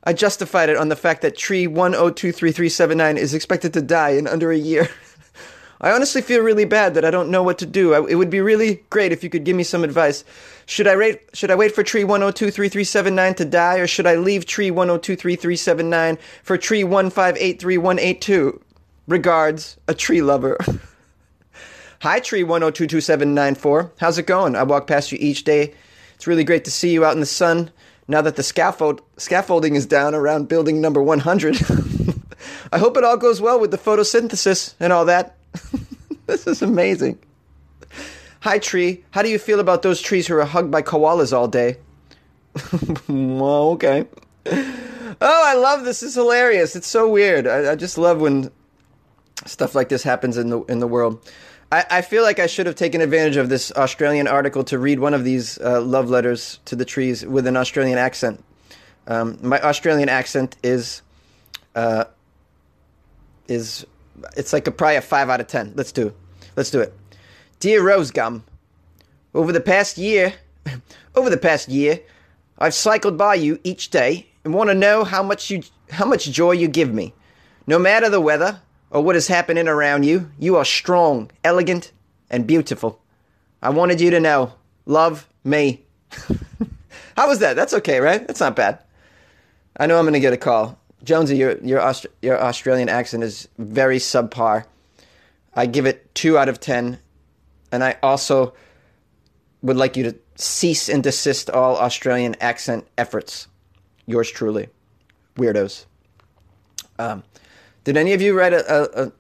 I 0.04 0.14
justified 0.14 0.70
it 0.70 0.78
on 0.78 0.90
the 0.90 0.96
fact 0.96 1.22
that 1.22 1.38
tree 1.38 1.68
1023379 1.68 3.18
is 3.18 3.36
expected 3.36 3.74
to 3.74 3.82
die 3.82 4.12
in 4.12 4.28
under 4.28 4.52
a 4.52 4.58
year. 4.58 4.88
I 5.82 5.92
honestly 5.92 6.22
feel 6.22 6.42
really 6.42 6.66
bad 6.66 6.94
that 6.96 7.06
I 7.06 7.12
don't 7.12 7.30
know 7.30 7.42
what 7.42 7.58
to 7.60 7.66
do. 7.66 7.94
I, 7.94 8.10
it 8.10 8.16
would 8.16 8.30
be 8.30 8.42
really 8.42 8.84
great 8.90 9.14
if 9.14 9.24
you 9.24 9.30
could 9.30 9.46
give 9.46 9.56
me 9.56 9.64
some 9.64 9.84
advice. 9.84 10.26
Should 10.66 10.88
I 10.88 10.94
rate, 10.94 11.22
should 11.34 11.52
I 11.52 11.56
wait 11.56 11.74
for 11.74 11.84
tree 11.84 12.04
1023379 12.04 13.36
to 13.36 13.46
die 13.46 13.78
or 13.78 13.88
should 13.88 14.06
I 14.06 14.16
leave 14.16 14.46
tree 14.46 14.70
1023379 14.70 16.18
for 16.44 16.58
tree 16.58 16.84
1583182? 16.84 18.62
Regards, 19.08 19.78
a 19.88 19.94
tree 19.94 20.22
lover. 20.22 20.58
Hi 22.02 22.20
tree 22.20 22.44
1022794. 22.44 23.92
How's 24.00 24.18
it 24.18 24.28
going? 24.28 24.56
I 24.56 24.64
walk 24.64 24.86
past 24.86 25.12
you 25.12 25.18
each 25.22 25.46
day. 25.46 25.74
It's 26.16 26.28
really 26.28 26.44
great 26.44 26.66
to 26.66 26.72
see 26.72 26.92
you 26.92 27.06
out 27.06 27.14
in 27.14 27.22
the 27.22 27.26
sun 27.26 27.72
now 28.10 28.22
that 28.22 28.36
the 28.36 28.44
scaffold 28.44 29.02
scaffolding 29.18 29.76
is 29.76 29.86
down 29.86 30.14
around 30.14 30.50
building 30.50 30.82
number 30.82 31.02
100. 31.02 31.56
I 32.72 32.78
hope 32.78 32.98
it 32.98 33.04
all 33.04 33.18
goes 33.18 33.40
well 33.40 33.60
with 33.60 33.72
the 33.72 33.78
photosynthesis 33.78 34.74
and 34.80 34.92
all 34.92 35.06
that. 35.06 35.38
this 36.26 36.48
is 36.48 36.62
amazing. 36.62 37.20
Hi, 38.42 38.60
tree. 38.60 39.04
How 39.12 39.22
do 39.22 39.30
you 39.30 39.40
feel 39.40 39.60
about 39.60 39.82
those 39.82 40.02
trees 40.02 40.28
who 40.28 40.36
are 40.36 40.46
hugged 40.46 40.72
by 40.72 40.82
koalas 40.82 41.34
all 41.34 41.48
day? 41.48 41.78
well, 43.08 43.72
okay. 43.72 44.08
Oh, 45.22 45.44
I 45.46 45.56
love 45.56 45.84
this. 45.84 46.02
It's 46.04 46.16
hilarious. 46.16 46.76
It's 46.76 46.88
so 46.88 47.10
weird. 47.10 47.48
I, 47.48 47.72
I, 47.72 47.76
just 47.76 47.98
love 47.98 48.22
when 48.22 48.52
stuff 49.46 49.76
like 49.76 49.90
this 49.90 50.04
happens 50.04 50.38
in 50.38 50.50
the 50.50 50.62
in 50.64 50.80
the 50.80 50.88
world. 50.88 51.30
I, 51.72 51.86
I, 51.92 52.02
feel 52.02 52.24
like 52.24 52.40
I 52.40 52.48
should 52.48 52.66
have 52.66 52.76
taken 52.76 53.02
advantage 53.02 53.38
of 53.38 53.50
this 53.50 53.72
Australian 53.74 54.28
article 54.28 54.64
to 54.66 54.80
read 54.80 55.00
one 55.00 55.14
of 55.14 55.24
these 55.24 55.60
uh, 55.60 55.82
love 55.82 56.10
letters 56.10 56.60
to 56.66 56.76
the 56.76 56.86
trees 56.86 57.26
with 57.26 57.46
an 57.46 57.58
Australian 57.58 57.98
accent. 57.98 58.44
Um, 59.08 59.38
my 59.42 59.60
Australian 59.62 60.10
accent 60.10 60.56
is 60.64 61.02
uh, 61.76 62.06
is 63.48 63.86
it's 64.38 64.54
like 64.54 64.68
a 64.68 64.72
probably 64.72 64.98
a 64.98 65.02
five 65.02 65.30
out 65.30 65.42
of 65.42 65.48
ten. 65.48 65.74
Let's 65.76 65.92
do 65.92 66.14
let's 66.56 66.72
do 66.72 66.80
it. 66.80 66.94
Dear 67.60 67.84
Rose 67.84 68.12
Gum, 68.12 68.44
over 69.34 69.52
the 69.52 69.62
past 69.62 69.98
year, 69.98 70.34
over 71.16 71.30
the 71.30 71.38
past 71.38 71.70
year, 71.70 72.02
I've 72.58 72.74
cycled 72.74 73.18
by 73.18 73.36
you 73.36 73.60
each 73.64 73.90
day 73.90 74.28
and 74.44 74.54
want 74.54 74.70
to 74.70 74.74
know 74.74 75.04
how 75.04 75.24
much 75.24 75.50
you 75.50 75.64
how 75.92 76.06
much 76.06 76.26
joy 76.26 76.52
you 76.52 76.68
give 76.68 76.94
me. 76.94 77.14
No 77.68 77.80
matter 77.80 78.10
the 78.10 78.22
weather 78.22 78.62
or 78.90 79.04
what 79.04 79.16
is 79.16 79.28
happening 79.28 79.68
around 79.68 80.04
you, 80.04 80.32
you 80.40 80.56
are 80.56 80.66
strong, 80.66 81.32
elegant, 81.44 81.92
and 82.30 82.48
beautiful. 82.48 83.02
I 83.62 83.70
wanted 83.70 84.02
you 84.02 84.10
to 84.12 84.20
know. 84.20 84.54
Love 84.86 85.28
me. 85.44 85.86
how 87.16 87.28
was 87.28 87.40
that? 87.40 87.56
That's 87.56 87.74
okay, 87.76 88.00
right? 88.00 88.26
That's 88.26 88.40
not 88.40 88.56
bad. 88.56 88.80
I 89.78 89.86
know 89.86 89.98
I'm 89.98 90.06
going 90.06 90.14
to 90.14 90.20
get 90.20 90.34
a 90.34 90.38
call. 90.38 90.79
Jonesy, 91.04 91.38
your 91.38 91.58
your 91.60 91.80
Aust- 91.82 92.08
your 92.22 92.40
Australian 92.42 92.90
accent 92.90 93.24
is 93.24 93.48
very 93.58 93.98
subpar. 93.98 94.66
I 95.56 95.66
give 95.66 95.86
it 95.86 96.14
two 96.14 96.38
out 96.38 96.50
of 96.50 96.60
ten, 96.60 97.00
and 97.72 97.84
I 97.84 97.98
also 98.04 98.54
would 99.62 99.78
like 99.78 99.98
you 99.98 100.04
to 100.04 100.16
cease 100.36 100.90
and 100.90 101.04
desist 101.04 101.50
all 101.50 101.78
Australian 101.78 102.36
accent 102.42 102.88
efforts. 102.98 103.48
Yours 104.06 104.32
truly, 104.32 104.70
weirdos. 105.36 105.86
Um, 106.98 107.24
did 107.84 107.96
any 107.96 108.14
of 108.14 108.22
you 108.22 108.38
write 108.38 108.54
a, 108.54 108.64
a, 108.72 109.06
a, 109.06 109.12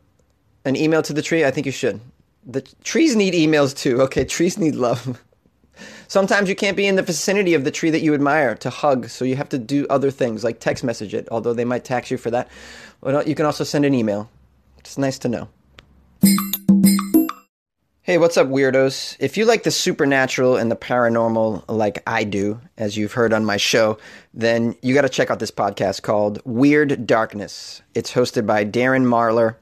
an 0.66 0.76
email 0.76 1.02
to 1.04 1.14
the 1.14 1.22
tree? 1.22 1.46
I 1.46 1.52
think 1.52 1.66
you 1.66 1.72
should. 1.72 2.02
The 2.46 2.62
trees 2.84 3.16
need 3.16 3.34
emails 3.34 3.76
too. 3.76 4.02
Okay, 4.04 4.26
trees 4.38 4.58
need 4.58 4.76
love. 4.76 5.22
Sometimes 6.10 6.50
you 6.50 6.56
can't 6.56 6.75
be 6.75 6.88
in 6.88 6.96
the 6.96 7.04
vicinity 7.04 7.54
of 7.54 7.63
the 7.63 7.70
tree 7.70 7.92
that 7.92 8.01
you 8.01 8.16
admire 8.16 8.56
to 8.56 8.72
hug, 8.72 9.10
so 9.10 9.24
you 9.24 9.36
have 9.36 9.50
to 9.50 9.60
do 9.60 9.86
other 9.92 10.10
things 10.10 10.44
like 10.44 10.60
text 10.60 10.84
message 10.84 11.13
it, 11.13 11.28
although 11.30 11.54
they 11.54 11.66
might 11.66 11.86
tax 11.86 12.10
you 12.10 12.18
for 12.18 12.32
that. 12.32 12.50
You 13.06 13.36
can 13.36 13.46
also 13.46 13.63
send 13.63 13.86
an 13.86 13.94
email. 13.94 14.28
It's 14.80 14.98
nice 14.98 15.20
to 15.20 15.30
know. 15.30 15.50
Hey, 18.01 18.18
what's 18.18 18.38
up, 18.38 18.48
weirdos? 18.48 19.18
If 19.20 19.38
you 19.38 19.46
like 19.46 19.62
the 19.62 19.70
supernatural 19.70 20.58
and 20.58 20.72
the 20.72 20.75
paranormal 20.75 21.66
like 21.68 22.01
I 22.08 22.24
do, 22.24 22.60
as 22.75 22.98
you've 22.98 23.13
heard 23.13 23.32
on 23.32 23.46
my 23.46 23.58
show, 23.58 24.00
then 24.34 24.75
you 24.82 24.96
got 24.96 25.04
to 25.04 25.10
check 25.10 25.30
out 25.30 25.38
this 25.38 25.51
podcast 25.51 26.01
called 26.01 26.42
Weird 26.44 27.06
Darkness. 27.06 27.84
It's 27.94 28.12
hosted 28.12 28.48
by 28.48 28.66
Darren 28.66 29.06
Marlar, 29.06 29.58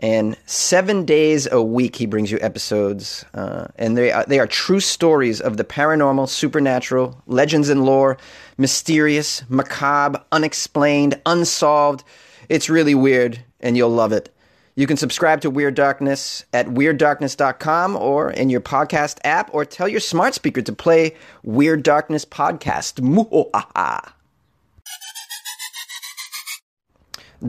and 0.00 0.36
seven 0.46 1.04
days 1.04 1.48
a 1.50 1.62
week 1.62 1.96
he 1.96 2.06
brings 2.06 2.30
you 2.30 2.38
episodes, 2.40 3.24
uh, 3.34 3.66
and 3.76 3.96
they 3.96 4.12
are, 4.12 4.24
they 4.26 4.38
are 4.38 4.46
true 4.46 4.80
stories 4.80 5.40
of 5.40 5.56
the 5.56 5.64
paranormal, 5.64 6.28
supernatural, 6.28 7.20
legends 7.26 7.68
and 7.68 7.84
lore, 7.84 8.16
mysterious, 8.56 9.42
macabre, 9.48 10.22
unexplained, 10.30 11.20
unsolved. 11.26 12.04
It's 12.48 12.70
really 12.70 12.94
weird, 12.94 13.42
and 13.60 13.76
you'll 13.76 13.90
love 13.90 14.12
it. 14.12 14.32
You 14.76 14.86
can 14.86 14.96
subscribe 14.96 15.40
to 15.40 15.50
Weird 15.50 15.74
Darkness 15.74 16.44
at 16.52 16.66
weirddarkness.com 16.68 17.96
or 17.96 18.30
in 18.30 18.48
your 18.48 18.60
podcast 18.60 19.18
app, 19.24 19.52
or 19.52 19.64
tell 19.64 19.88
your 19.88 19.98
smart 19.98 20.34
speaker 20.34 20.62
to 20.62 20.72
play 20.72 21.16
Weird 21.42 21.82
Darkness 21.82 22.24
Podcast. 22.24 23.00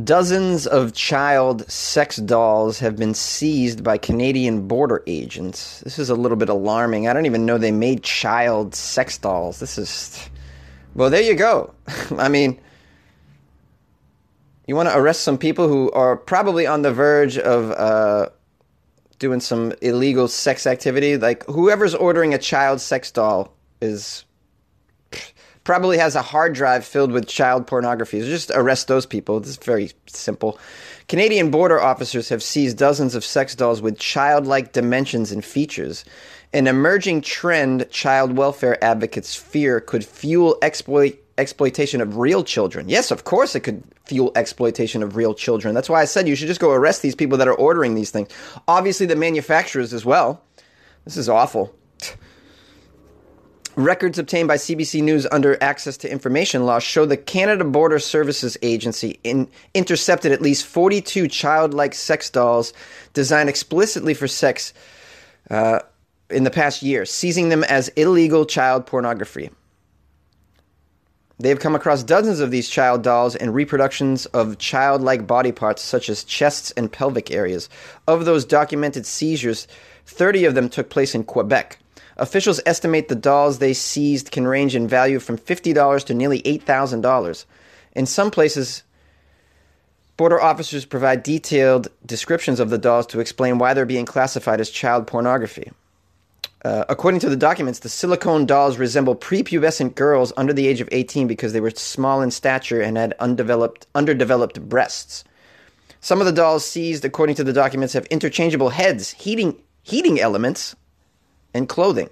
Dozens 0.03 0.67
of 0.67 0.93
child 0.93 1.69
sex 1.69 2.17
dolls 2.17 2.77
have 2.77 2.95
been 2.95 3.15
seized 3.15 3.83
by 3.83 3.97
Canadian 3.97 4.67
border 4.67 5.03
agents. 5.07 5.79
This 5.79 5.97
is 5.97 6.11
a 6.11 6.15
little 6.15 6.37
bit 6.37 6.47
alarming. 6.47 7.07
I 7.07 7.13
don't 7.13 7.25
even 7.25 7.47
know 7.47 7.57
they 7.57 7.71
made 7.71 8.03
child 8.03 8.75
sex 8.75 9.17
dolls. 9.17 9.59
This 9.59 9.79
is. 9.79 10.29
Well, 10.93 11.09
there 11.09 11.23
you 11.23 11.33
go. 11.33 11.73
I 12.17 12.29
mean, 12.29 12.59
you 14.67 14.75
want 14.75 14.89
to 14.89 14.95
arrest 14.95 15.21
some 15.23 15.39
people 15.39 15.67
who 15.67 15.91
are 15.91 16.15
probably 16.15 16.67
on 16.67 16.83
the 16.83 16.93
verge 16.93 17.39
of 17.39 17.71
uh, 17.71 18.29
doing 19.17 19.39
some 19.39 19.73
illegal 19.81 20.27
sex 20.27 20.67
activity. 20.67 21.17
Like 21.17 21.43
whoever's 21.47 21.95
ordering 21.95 22.35
a 22.35 22.37
child 22.37 22.79
sex 22.79 23.09
doll 23.09 23.55
is 23.81 24.25
probably 25.69 25.99
has 25.99 26.15
a 26.15 26.23
hard 26.23 26.55
drive 26.55 26.83
filled 26.83 27.11
with 27.11 27.27
child 27.27 27.67
pornography. 27.67 28.19
So 28.19 28.25
just 28.25 28.49
arrest 28.49 28.87
those 28.87 29.05
people. 29.05 29.39
This 29.39 29.49
is 29.49 29.57
very 29.57 29.91
simple. 30.07 30.57
Canadian 31.07 31.51
border 31.51 31.79
officers 31.79 32.27
have 32.29 32.41
seized 32.41 32.79
dozens 32.79 33.13
of 33.13 33.23
sex 33.23 33.53
dolls 33.53 33.79
with 33.79 33.99
childlike 33.99 34.71
dimensions 34.71 35.31
and 35.31 35.45
features. 35.45 36.05
An 36.53 36.65
emerging 36.65 37.21
trend 37.21 37.87
child 37.91 38.35
welfare 38.35 38.83
advocates 38.83 39.35
fear 39.35 39.79
could 39.79 40.03
fuel 40.03 40.57
exploit 40.63 41.19
exploitation 41.37 42.01
of 42.01 42.17
real 42.17 42.43
children. 42.43 42.89
Yes, 42.89 43.11
of 43.11 43.23
course 43.23 43.53
it 43.53 43.59
could 43.59 43.83
fuel 44.05 44.31
exploitation 44.35 45.03
of 45.03 45.15
real 45.15 45.35
children. 45.35 45.75
That's 45.75 45.87
why 45.87 46.01
I 46.01 46.05
said 46.05 46.27
you 46.27 46.35
should 46.35 46.47
just 46.47 46.59
go 46.59 46.71
arrest 46.71 47.03
these 47.03 47.13
people 47.13 47.37
that 47.37 47.47
are 47.47 47.53
ordering 47.53 47.93
these 47.93 48.09
things. 48.09 48.29
Obviously, 48.67 49.05
the 49.05 49.15
manufacturers 49.15 49.93
as 49.93 50.03
well. 50.03 50.41
This 51.05 51.15
is 51.15 51.29
awful. 51.29 51.75
Records 53.79 54.19
obtained 54.19 54.49
by 54.49 54.57
CBC 54.57 55.01
News 55.01 55.25
under 55.31 55.57
access 55.63 55.95
to 55.97 56.11
information 56.11 56.65
law 56.65 56.79
show 56.79 57.05
the 57.05 57.15
Canada 57.15 57.63
Border 57.63 57.97
Services 57.97 58.57
Agency 58.61 59.21
in, 59.23 59.47
intercepted 59.73 60.33
at 60.33 60.41
least 60.41 60.65
42 60.65 61.29
childlike 61.29 61.93
sex 61.93 62.29
dolls 62.29 62.73
designed 63.13 63.47
explicitly 63.47 64.13
for 64.13 64.27
sex 64.27 64.73
uh, 65.49 65.79
in 66.29 66.43
the 66.43 66.51
past 66.51 66.83
year, 66.83 67.05
seizing 67.05 67.47
them 67.47 67.63
as 67.63 67.87
illegal 67.95 68.45
child 68.45 68.85
pornography. 68.85 69.49
They 71.39 71.47
have 71.47 71.61
come 71.61 71.73
across 71.73 72.03
dozens 72.03 72.41
of 72.41 72.51
these 72.51 72.67
child 72.67 73.01
dolls 73.01 73.37
and 73.37 73.55
reproductions 73.55 74.25
of 74.25 74.57
childlike 74.57 75.25
body 75.25 75.53
parts, 75.53 75.81
such 75.81 76.09
as 76.09 76.25
chests 76.25 76.71
and 76.71 76.91
pelvic 76.91 77.31
areas. 77.31 77.69
Of 78.09 78.25
those 78.25 78.43
documented 78.43 79.05
seizures, 79.05 79.69
30 80.05 80.43
of 80.43 80.53
them 80.53 80.67
took 80.67 80.89
place 80.89 81.15
in 81.15 81.23
Quebec. 81.23 81.79
Officials 82.19 82.59
estimate 82.65 83.07
the 83.07 83.15
dolls 83.15 83.59
they 83.59 83.73
seized 83.73 84.29
can 84.31 84.45
range 84.45 84.75
in 84.75 84.89
value 84.89 85.19
from 85.19 85.37
$50 85.37 86.05
to 86.05 86.13
nearly 86.13 86.41
$8,000. 86.41 87.45
In 87.93 88.05
some 88.05 88.29
places, 88.29 88.83
border 90.17 90.39
officers 90.41 90.83
provide 90.83 91.23
detailed 91.23 91.87
descriptions 92.05 92.59
of 92.59 92.69
the 92.69 92.77
dolls 92.77 93.07
to 93.07 93.21
explain 93.21 93.57
why 93.57 93.73
they're 93.73 93.85
being 93.85 94.05
classified 94.05 94.59
as 94.59 94.69
child 94.69 95.07
pornography. 95.07 95.71
Uh, 96.65 96.83
according 96.89 97.21
to 97.21 97.29
the 97.29 97.37
documents, 97.37 97.79
the 97.79 97.87
silicone 97.87 98.45
dolls 98.45 98.77
resemble 98.77 99.15
prepubescent 99.15 99.95
girls 99.95 100.33
under 100.35 100.51
the 100.51 100.67
age 100.67 100.81
of 100.81 100.89
18 100.91 101.25
because 101.25 101.53
they 101.53 101.61
were 101.61 101.71
small 101.71 102.21
in 102.21 102.31
stature 102.31 102.81
and 102.81 102.97
had 102.97 103.15
undeveloped, 103.19 103.87
underdeveloped 103.95 104.59
breasts. 104.67 105.23
Some 106.01 106.19
of 106.19 106.25
the 106.25 106.33
dolls 106.33 106.65
seized, 106.65 107.05
according 107.05 107.37
to 107.37 107.45
the 107.45 107.53
documents, 107.53 107.93
have 107.93 108.05
interchangeable 108.07 108.71
heads, 108.71 109.11
heating, 109.11 109.55
heating 109.83 110.19
elements, 110.19 110.75
and 111.53 111.69
clothing. 111.69 112.09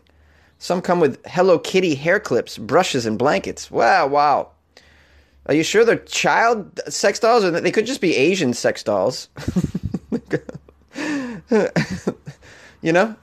Some 0.60 0.82
come 0.82 1.00
with 1.00 1.24
Hello 1.25 1.60
Kitty 1.60 1.96
hair 1.96 2.20
clips, 2.20 2.58
brushes, 2.58 3.06
and 3.06 3.17
blankets. 3.17 3.70
Wow, 3.70 4.08
wow. 4.08 4.50
Are 5.46 5.53
you 5.53 5.63
sure 5.63 5.86
they're 5.86 5.98
child 5.98 6.82
sex 6.89 7.20
dolls, 7.20 7.44
or 7.44 7.51
they 7.51 7.72
could 7.72 7.86
just 7.86 8.01
be 8.01 8.15
Asian 8.15 8.53
sex 8.53 8.84
dolls? 8.84 9.29
you 12.82 12.91
know, 12.91 13.15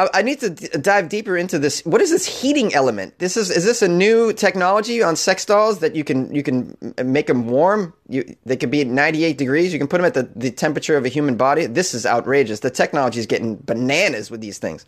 I, 0.00 0.20
I 0.20 0.22
need 0.22 0.40
to 0.40 0.50
d- 0.50 0.68
dive 0.80 1.08
deeper 1.08 1.36
into 1.36 1.58
this. 1.58 1.82
What 1.84 2.00
is 2.00 2.10
this 2.10 2.26
heating 2.26 2.74
element? 2.74 3.18
This 3.18 3.36
is 3.36 3.50
is 3.50 3.64
this 3.64 3.82
a 3.82 3.88
new 3.88 4.32
technology 4.32 5.02
on 5.02 5.16
sex 5.16 5.44
dolls 5.44 5.80
that 5.80 5.94
you 5.94 6.04
can 6.04 6.34
you 6.34 6.42
can 6.42 6.76
make 7.04 7.26
them 7.26 7.48
warm? 7.48 7.92
You 8.08 8.36
they 8.46 8.56
could 8.56 8.70
be 8.70 8.80
at 8.80 8.86
98 8.86 9.36
degrees. 9.36 9.72
You 9.72 9.78
can 9.78 9.88
put 9.88 9.98
them 9.98 10.06
at 10.06 10.14
the, 10.14 10.30
the 10.34 10.50
temperature 10.50 10.96
of 10.96 11.04
a 11.04 11.08
human 11.08 11.36
body. 11.36 11.66
This 11.66 11.92
is 11.94 12.06
outrageous. 12.06 12.60
The 12.60 12.70
technology 12.70 13.20
is 13.20 13.26
getting 13.26 13.56
bananas 13.56 14.30
with 14.30 14.40
these 14.40 14.58
things. 14.58 14.86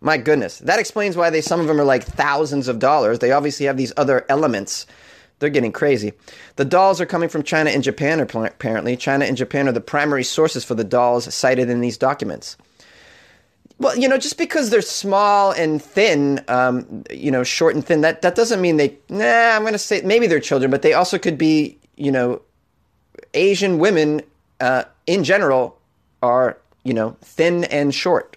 My 0.00 0.16
goodness, 0.16 0.58
that 0.58 0.78
explains 0.80 1.16
why 1.16 1.30
they 1.30 1.40
some 1.40 1.60
of 1.60 1.66
them 1.66 1.80
are 1.80 1.84
like 1.84 2.04
thousands 2.04 2.68
of 2.68 2.78
dollars. 2.78 3.18
They 3.18 3.32
obviously 3.32 3.66
have 3.66 3.76
these 3.76 3.92
other 3.96 4.24
elements. 4.28 4.86
They're 5.38 5.50
getting 5.50 5.72
crazy. 5.72 6.12
The 6.54 6.64
dolls 6.64 7.00
are 7.00 7.06
coming 7.06 7.28
from 7.28 7.42
China 7.42 7.70
and 7.70 7.82
Japan, 7.82 8.20
apparently. 8.20 8.96
China 8.96 9.24
and 9.24 9.36
Japan 9.36 9.66
are 9.66 9.72
the 9.72 9.80
primary 9.80 10.22
sources 10.22 10.64
for 10.64 10.76
the 10.76 10.84
dolls 10.84 11.34
cited 11.34 11.68
in 11.68 11.80
these 11.80 11.98
documents. 11.98 12.56
Well, 13.82 13.98
you 13.98 14.06
know, 14.06 14.16
just 14.16 14.38
because 14.38 14.70
they're 14.70 14.80
small 14.80 15.50
and 15.50 15.82
thin, 15.82 16.44
um, 16.46 17.02
you 17.10 17.32
know, 17.32 17.42
short 17.42 17.74
and 17.74 17.84
thin, 17.84 18.02
that, 18.02 18.22
that 18.22 18.36
doesn't 18.36 18.60
mean 18.60 18.76
they, 18.76 18.96
nah, 19.08 19.56
I'm 19.56 19.62
going 19.62 19.72
to 19.72 19.78
say 19.78 20.02
maybe 20.02 20.28
they're 20.28 20.38
children, 20.38 20.70
but 20.70 20.82
they 20.82 20.92
also 20.92 21.18
could 21.18 21.36
be, 21.36 21.78
you 21.96 22.12
know, 22.12 22.42
Asian 23.34 23.80
women 23.80 24.22
uh, 24.60 24.84
in 25.08 25.24
general 25.24 25.80
are, 26.22 26.58
you 26.84 26.94
know, 26.94 27.16
thin 27.22 27.64
and 27.64 27.92
short. 27.92 28.36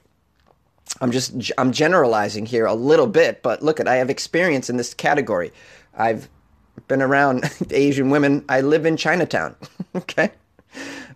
I'm 0.99 1.11
just 1.11 1.51
I'm 1.59 1.71
generalizing 1.71 2.47
here 2.47 2.65
a 2.65 2.73
little 2.73 3.05
bit, 3.05 3.43
but 3.43 3.61
look 3.61 3.79
at 3.79 3.87
I 3.87 3.97
have 3.97 4.09
experience 4.09 4.67
in 4.67 4.77
this 4.77 4.95
category. 4.95 5.51
I've 5.95 6.27
been 6.87 7.03
around 7.03 7.43
Asian 7.69 8.09
women. 8.09 8.45
I 8.49 8.61
live 8.61 8.87
in 8.87 8.97
Chinatown. 8.97 9.55
okay. 9.95 10.31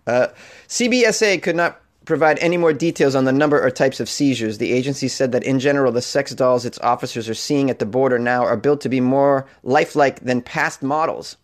Uh, 0.06 0.28
CBSA 0.68 1.42
could 1.42 1.56
not 1.56 1.80
provide 2.04 2.38
any 2.38 2.56
more 2.56 2.72
details 2.72 3.14
on 3.14 3.24
the 3.24 3.32
number 3.32 3.62
or 3.62 3.70
types 3.70 4.00
of 4.00 4.08
seizures. 4.08 4.58
The 4.58 4.72
agency 4.72 5.08
said 5.08 5.32
that 5.32 5.44
in 5.44 5.60
general, 5.60 5.92
the 5.92 6.02
sex 6.02 6.34
dolls 6.34 6.64
its 6.64 6.78
officers 6.80 7.28
are 7.28 7.34
seeing 7.34 7.70
at 7.70 7.78
the 7.78 7.86
border 7.86 8.18
now 8.18 8.44
are 8.44 8.56
built 8.56 8.80
to 8.82 8.88
be 8.88 9.00
more 9.00 9.46
lifelike 9.62 10.20
than 10.20 10.42
past 10.42 10.82
models. 10.82 11.36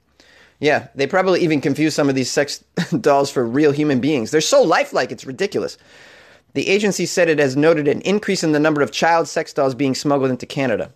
Yeah, 0.58 0.88
they 0.94 1.06
probably 1.06 1.42
even 1.42 1.60
confuse 1.60 1.94
some 1.94 2.08
of 2.08 2.14
these 2.14 2.30
sex 2.30 2.64
dolls 3.00 3.30
for 3.30 3.44
real 3.46 3.72
human 3.72 4.00
beings. 4.00 4.30
They're 4.30 4.40
so 4.40 4.62
lifelike, 4.62 5.12
it's 5.12 5.26
ridiculous. 5.26 5.76
The 6.54 6.68
agency 6.68 7.04
said 7.04 7.28
it 7.28 7.38
has 7.38 7.54
noted 7.54 7.86
an 7.86 8.00
increase 8.00 8.42
in 8.42 8.52
the 8.52 8.58
number 8.58 8.80
of 8.80 8.90
child 8.90 9.28
sex 9.28 9.52
dolls 9.52 9.74
being 9.74 9.94
smuggled 9.94 10.30
into 10.30 10.46
Canada. 10.46 10.90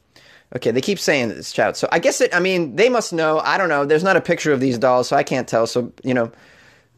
Okay, 0.57 0.71
they 0.71 0.81
keep 0.81 0.99
saying 0.99 1.31
it's 1.31 1.52
child. 1.52 1.76
So 1.76 1.88
I 1.93 1.99
guess 1.99 2.21
it, 2.21 2.35
I 2.35 2.40
mean, 2.40 2.75
they 2.76 2.88
must 2.88 3.12
know. 3.12 3.38
I 3.40 3.59
don't 3.59 3.69
know. 3.69 3.85
There's 3.85 4.02
not 4.02 4.17
a 4.17 4.21
picture 4.21 4.52
of 4.52 4.61
these 4.61 4.79
dolls, 4.79 5.07
so 5.07 5.17
I 5.17 5.23
can't 5.23 5.47
tell. 5.47 5.67
So, 5.67 5.93
you 6.02 6.14
know, 6.14 6.33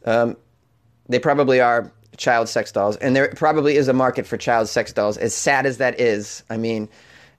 um, 0.07 0.37
they 1.09 1.19
probably 1.19 1.61
are 1.61 1.92
child 2.23 2.49
sex 2.49 2.73
dolls. 2.73 2.97
And 2.97 3.14
there 3.14 3.29
probably 3.37 3.76
is 3.76 3.88
a 3.88 3.93
market 3.93 4.26
for 4.26 4.37
child 4.37 4.69
sex 4.69 4.93
dolls, 4.93 5.19
as 5.19 5.35
sad 5.35 5.67
as 5.67 5.79
that 5.79 6.00
is. 6.00 6.45
I 6.49 6.57
mean, 6.57 6.88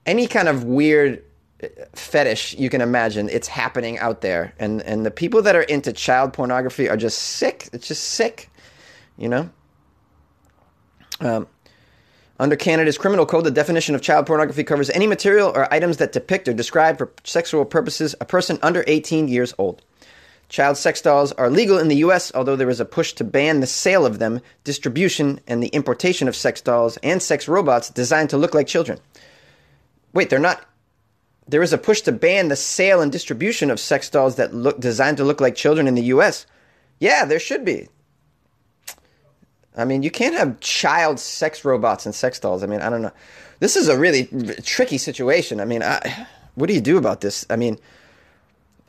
any 0.06 0.26
kind 0.26 0.46
of 0.46 0.64
weird 0.64 1.24
uh, 1.62 1.68
fetish 1.94 2.54
you 2.54 2.68
can 2.68 2.80
imagine, 2.80 3.28
it's 3.30 3.48
happening 3.48 3.98
out 3.98 4.20
there. 4.20 4.52
And, 4.58 4.82
and 4.82 5.04
the 5.04 5.10
people 5.10 5.42
that 5.42 5.56
are 5.56 5.62
into 5.62 5.92
child 5.92 6.32
pornography 6.34 6.88
are 6.88 6.96
just 6.96 7.18
sick. 7.18 7.68
It's 7.72 7.88
just 7.88 8.04
sick, 8.04 8.50
you 9.16 9.28
know? 9.28 9.50
Um, 11.20 11.48
under 12.38 12.56
Canada's 12.56 12.98
criminal 12.98 13.24
code, 13.24 13.44
the 13.44 13.50
definition 13.50 13.94
of 13.94 14.02
child 14.02 14.26
pornography 14.26 14.64
covers 14.64 14.90
any 14.90 15.06
material 15.06 15.52
or 15.54 15.72
items 15.72 15.96
that 15.98 16.12
depict 16.12 16.48
or 16.48 16.52
describe 16.52 16.98
for 16.98 17.12
sexual 17.22 17.64
purposes 17.64 18.14
a 18.20 18.24
person 18.24 18.58
under 18.62 18.84
18 18.86 19.28
years 19.28 19.54
old. 19.56 19.82
Child 20.54 20.76
sex 20.76 21.00
dolls 21.00 21.32
are 21.32 21.50
legal 21.50 21.80
in 21.80 21.88
the 21.88 21.96
US, 21.96 22.32
although 22.32 22.54
there 22.54 22.70
is 22.70 22.78
a 22.78 22.84
push 22.84 23.12
to 23.14 23.24
ban 23.24 23.58
the 23.58 23.66
sale 23.66 24.06
of 24.06 24.20
them, 24.20 24.40
distribution, 24.62 25.40
and 25.48 25.60
the 25.60 25.74
importation 25.74 26.28
of 26.28 26.36
sex 26.36 26.60
dolls 26.60 26.96
and 26.98 27.20
sex 27.20 27.48
robots 27.48 27.90
designed 27.90 28.30
to 28.30 28.36
look 28.36 28.54
like 28.54 28.68
children. 28.68 29.00
Wait, 30.12 30.30
they're 30.30 30.38
not. 30.38 30.64
There 31.48 31.60
is 31.60 31.72
a 31.72 31.76
push 31.76 32.02
to 32.02 32.12
ban 32.12 32.46
the 32.46 32.54
sale 32.54 33.00
and 33.00 33.10
distribution 33.10 33.68
of 33.68 33.80
sex 33.80 34.08
dolls 34.08 34.36
that 34.36 34.54
look 34.54 34.78
designed 34.78 35.16
to 35.16 35.24
look 35.24 35.40
like 35.40 35.56
children 35.56 35.88
in 35.88 35.96
the 35.96 36.04
US. 36.14 36.46
Yeah, 37.00 37.24
there 37.24 37.40
should 37.40 37.64
be. 37.64 37.88
I 39.76 39.84
mean, 39.84 40.04
you 40.04 40.10
can't 40.12 40.36
have 40.36 40.60
child 40.60 41.18
sex 41.18 41.64
robots 41.64 42.06
and 42.06 42.14
sex 42.14 42.38
dolls. 42.38 42.62
I 42.62 42.66
mean, 42.66 42.80
I 42.80 42.90
don't 42.90 43.02
know. 43.02 43.12
This 43.58 43.74
is 43.74 43.88
a 43.88 43.98
really 43.98 44.28
tricky 44.62 44.98
situation. 44.98 45.58
I 45.58 45.64
mean, 45.64 45.82
I, 45.82 46.28
what 46.54 46.68
do 46.68 46.74
you 46.74 46.80
do 46.80 46.96
about 46.96 47.22
this? 47.22 47.44
I 47.50 47.56
mean, 47.56 47.76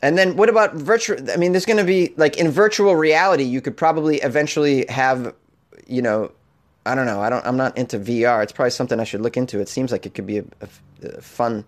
and 0.05 0.19
then 0.19 0.35
what 0.35 0.49
about 0.49 0.75
virtual? 0.75 1.17
I 1.31 1.37
mean, 1.37 1.51
there's 1.51 1.65
going 1.65 1.77
to 1.77 1.83
be 1.83 2.13
like 2.15 2.37
in 2.37 2.51
virtual 2.51 2.95
reality, 2.95 3.43
you 3.43 3.59
could 3.59 3.75
probably 3.75 4.17
eventually 4.17 4.85
have, 4.87 5.33
you 5.87 6.01
know, 6.03 6.31
I 6.85 6.93
don't 6.93 7.07
know. 7.07 7.21
I 7.21 7.29
don't. 7.31 7.43
I'm 7.43 7.57
not 7.57 7.75
into 7.75 7.97
VR. 7.97 8.43
It's 8.43 8.51
probably 8.51 8.69
something 8.69 8.99
I 8.99 9.03
should 9.03 9.21
look 9.21 9.35
into. 9.35 9.59
It 9.59 9.67
seems 9.67 9.91
like 9.91 10.05
it 10.05 10.13
could 10.13 10.27
be 10.27 10.37
a, 10.37 10.45
a, 10.61 11.07
a 11.07 11.21
fun 11.21 11.65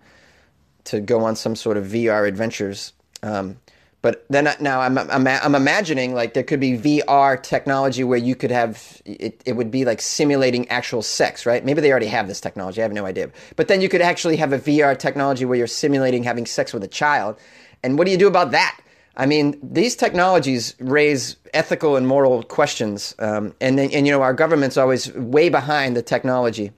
to 0.84 1.00
go 1.00 1.24
on 1.24 1.34
some 1.34 1.56
sort 1.56 1.76
of 1.76 1.86
VR 1.86 2.28
adventures. 2.28 2.92
Um, 3.24 3.58
but 4.00 4.24
then 4.30 4.48
now 4.60 4.80
I'm, 4.80 4.96
I'm, 4.96 5.26
I'm 5.26 5.54
imagining 5.56 6.14
like 6.14 6.34
there 6.34 6.44
could 6.44 6.60
be 6.60 6.78
VR 6.78 7.42
technology 7.42 8.04
where 8.04 8.18
you 8.18 8.36
could 8.36 8.52
have 8.52 9.02
it, 9.04 9.42
it 9.44 9.54
would 9.54 9.72
be 9.72 9.84
like 9.84 10.00
simulating 10.00 10.68
actual 10.68 11.02
sex, 11.02 11.44
right? 11.44 11.64
Maybe 11.64 11.80
they 11.80 11.90
already 11.90 12.06
have 12.06 12.28
this 12.28 12.40
technology. 12.40 12.80
I 12.80 12.84
have 12.84 12.92
no 12.92 13.06
idea. 13.06 13.30
But 13.56 13.66
then 13.66 13.80
you 13.80 13.88
could 13.88 14.00
actually 14.00 14.36
have 14.36 14.52
a 14.52 14.58
VR 14.58 14.96
technology 14.96 15.44
where 15.44 15.58
you're 15.58 15.66
simulating 15.66 16.22
having 16.22 16.46
sex 16.46 16.72
with 16.72 16.84
a 16.84 16.88
child. 16.88 17.40
And 17.82 17.98
what 17.98 18.06
do 18.06 18.10
you 18.10 18.18
do 18.18 18.28
about 18.28 18.50
that? 18.52 18.80
I 19.16 19.26
mean, 19.26 19.58
these 19.62 19.96
technologies 19.96 20.74
raise 20.78 21.36
ethical 21.52 21.96
and 21.96 22.06
moral 22.06 22.42
questions. 22.44 23.14
Um, 23.18 23.54
and, 23.60 23.80
and, 23.80 24.06
you 24.06 24.12
know, 24.12 24.22
our 24.22 24.34
government's 24.34 24.76
always 24.76 25.12
way 25.14 25.48
behind 25.48 25.96
the 25.96 26.02
technology 26.02 26.72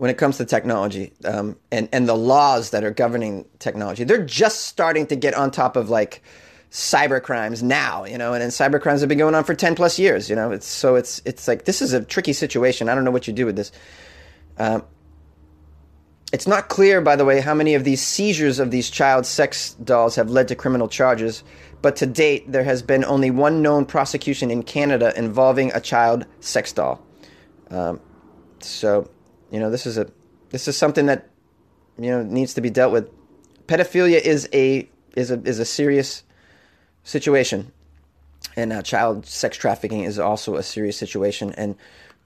when 0.00 0.08
it 0.08 0.16
comes 0.16 0.38
to 0.38 0.46
technology 0.46 1.12
um, 1.26 1.54
and 1.70 1.86
and 1.92 2.08
the 2.08 2.16
laws 2.16 2.70
that 2.70 2.82
are 2.84 2.90
governing 2.90 3.44
technology. 3.58 4.02
They're 4.02 4.24
just 4.24 4.62
starting 4.62 5.06
to 5.08 5.14
get 5.14 5.34
on 5.34 5.50
top 5.50 5.76
of 5.76 5.90
like 5.90 6.22
cyber 6.70 7.22
crimes 7.22 7.62
now, 7.62 8.06
you 8.06 8.16
know, 8.16 8.32
and, 8.32 8.42
and 8.42 8.50
cyber 8.50 8.80
crimes 8.80 9.00
have 9.00 9.10
been 9.10 9.18
going 9.18 9.34
on 9.34 9.44
for 9.44 9.54
ten 9.54 9.74
plus 9.74 9.98
years. 9.98 10.30
You 10.30 10.36
know, 10.36 10.52
it's 10.52 10.66
so 10.66 10.94
it's 10.94 11.20
it's 11.26 11.46
like 11.46 11.66
this 11.66 11.82
is 11.82 11.92
a 11.92 12.02
tricky 12.02 12.32
situation. 12.32 12.88
I 12.88 12.94
don't 12.94 13.04
know 13.04 13.10
what 13.10 13.26
you 13.26 13.34
do 13.34 13.44
with 13.44 13.56
this. 13.56 13.72
Um, 14.56 14.84
it's 16.32 16.46
not 16.46 16.68
clear, 16.68 17.00
by 17.00 17.16
the 17.16 17.24
way, 17.24 17.40
how 17.40 17.54
many 17.54 17.74
of 17.74 17.84
these 17.84 18.00
seizures 18.00 18.58
of 18.58 18.70
these 18.70 18.88
child 18.88 19.26
sex 19.26 19.74
dolls 19.74 20.14
have 20.16 20.30
led 20.30 20.48
to 20.48 20.54
criminal 20.54 20.88
charges, 20.88 21.42
but 21.82 21.96
to 21.96 22.06
date, 22.06 22.50
there 22.50 22.62
has 22.62 22.82
been 22.82 23.04
only 23.04 23.30
one 23.30 23.62
known 23.62 23.84
prosecution 23.84 24.50
in 24.50 24.62
Canada 24.62 25.12
involving 25.16 25.72
a 25.72 25.80
child 25.80 26.26
sex 26.40 26.72
doll. 26.72 27.04
Um, 27.70 28.00
so 28.60 29.10
you 29.50 29.58
know, 29.58 29.70
this 29.70 29.86
is 29.86 29.98
a 29.98 30.06
this 30.50 30.68
is 30.68 30.76
something 30.76 31.06
that 31.06 31.28
you 31.98 32.10
know 32.10 32.22
needs 32.22 32.54
to 32.54 32.60
be 32.60 32.70
dealt 32.70 32.92
with. 32.92 33.08
Pedophilia 33.66 34.20
is 34.20 34.48
a 34.52 34.88
is 35.16 35.30
a 35.30 35.40
is 35.42 35.58
a 35.58 35.64
serious 35.64 36.22
situation, 37.02 37.72
and 38.56 38.72
uh, 38.72 38.82
child 38.82 39.26
sex 39.26 39.56
trafficking 39.56 40.04
is 40.04 40.18
also 40.18 40.56
a 40.56 40.62
serious 40.62 40.96
situation. 40.96 41.52
And 41.56 41.76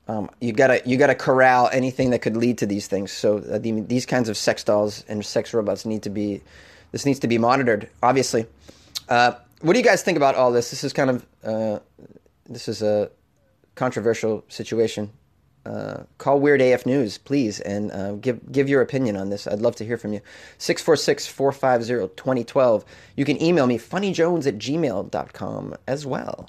um, 0.08 0.30
you 0.40 0.52
gotta 0.52 0.82
you 0.84 0.96
gotta 0.96 1.14
corral 1.14 1.68
anything 1.72 2.10
that 2.10 2.20
could 2.20 2.36
lead 2.36 2.58
to 2.58 2.66
these 2.66 2.86
things. 2.86 3.12
So 3.12 3.38
uh, 3.38 3.58
the, 3.58 3.80
these 3.80 4.06
kinds 4.06 4.28
of 4.28 4.36
sex 4.36 4.64
dolls 4.64 5.04
and 5.08 5.24
sex 5.24 5.54
robots 5.54 5.86
need 5.86 6.02
to 6.02 6.10
be 6.10 6.42
this 6.92 7.06
needs 7.06 7.18
to 7.20 7.28
be 7.28 7.38
monitored. 7.38 7.88
Obviously, 8.02 8.46
uh, 9.08 9.32
what 9.60 9.72
do 9.72 9.78
you 9.78 9.84
guys 9.84 10.02
think 10.02 10.16
about 10.16 10.34
all 10.34 10.52
this? 10.52 10.70
This 10.70 10.84
is 10.84 10.92
kind 10.92 11.10
of 11.10 11.26
uh, 11.42 11.78
this 12.46 12.68
is 12.68 12.82
a 12.82 13.10
controversial 13.74 14.44
situation 14.48 15.10
uh, 15.66 16.02
call 16.18 16.40
Weird 16.40 16.60
AF 16.60 16.84
News, 16.84 17.18
please, 17.18 17.60
and 17.60 17.90
uh, 17.92 18.12
give 18.12 18.52
give 18.52 18.68
your 18.68 18.82
opinion 18.82 19.16
on 19.16 19.30
this. 19.30 19.46
I'd 19.46 19.60
love 19.60 19.76
to 19.76 19.84
hear 19.84 19.96
from 19.96 20.12
you. 20.12 20.20
646 20.58 21.26
450 21.26 22.14
2012. 22.16 22.84
You 23.16 23.24
can 23.24 23.42
email 23.42 23.66
me, 23.66 23.78
funnyjones 23.78 24.46
at 24.46 24.58
gmail.com 24.58 25.74
as 25.86 26.06
well. 26.06 26.48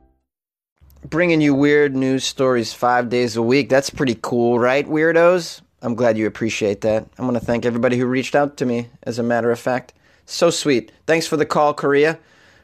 Bringing 1.09 1.41
you 1.41 1.55
weird 1.55 1.95
news 1.95 2.23
stories 2.23 2.73
five 2.73 3.09
days 3.09 3.35
a 3.35 3.41
week. 3.41 3.69
That's 3.69 3.89
pretty 3.89 4.17
cool, 4.21 4.59
right, 4.59 4.87
weirdos? 4.87 5.61
I'm 5.81 5.95
glad 5.95 6.15
you 6.17 6.27
appreciate 6.27 6.81
that. 6.81 7.07
I 7.17 7.23
want 7.23 7.33
to 7.33 7.39
thank 7.43 7.65
everybody 7.65 7.97
who 7.97 8.05
reached 8.05 8.35
out 8.35 8.57
to 8.57 8.65
me, 8.65 8.87
as 9.03 9.17
a 9.17 9.23
matter 9.23 9.51
of 9.51 9.59
fact. 9.59 9.93
So 10.27 10.51
sweet. 10.51 10.91
Thanks 11.07 11.25
for 11.25 11.37
the 11.37 11.45
call, 11.45 11.73
Korea. 11.73 12.19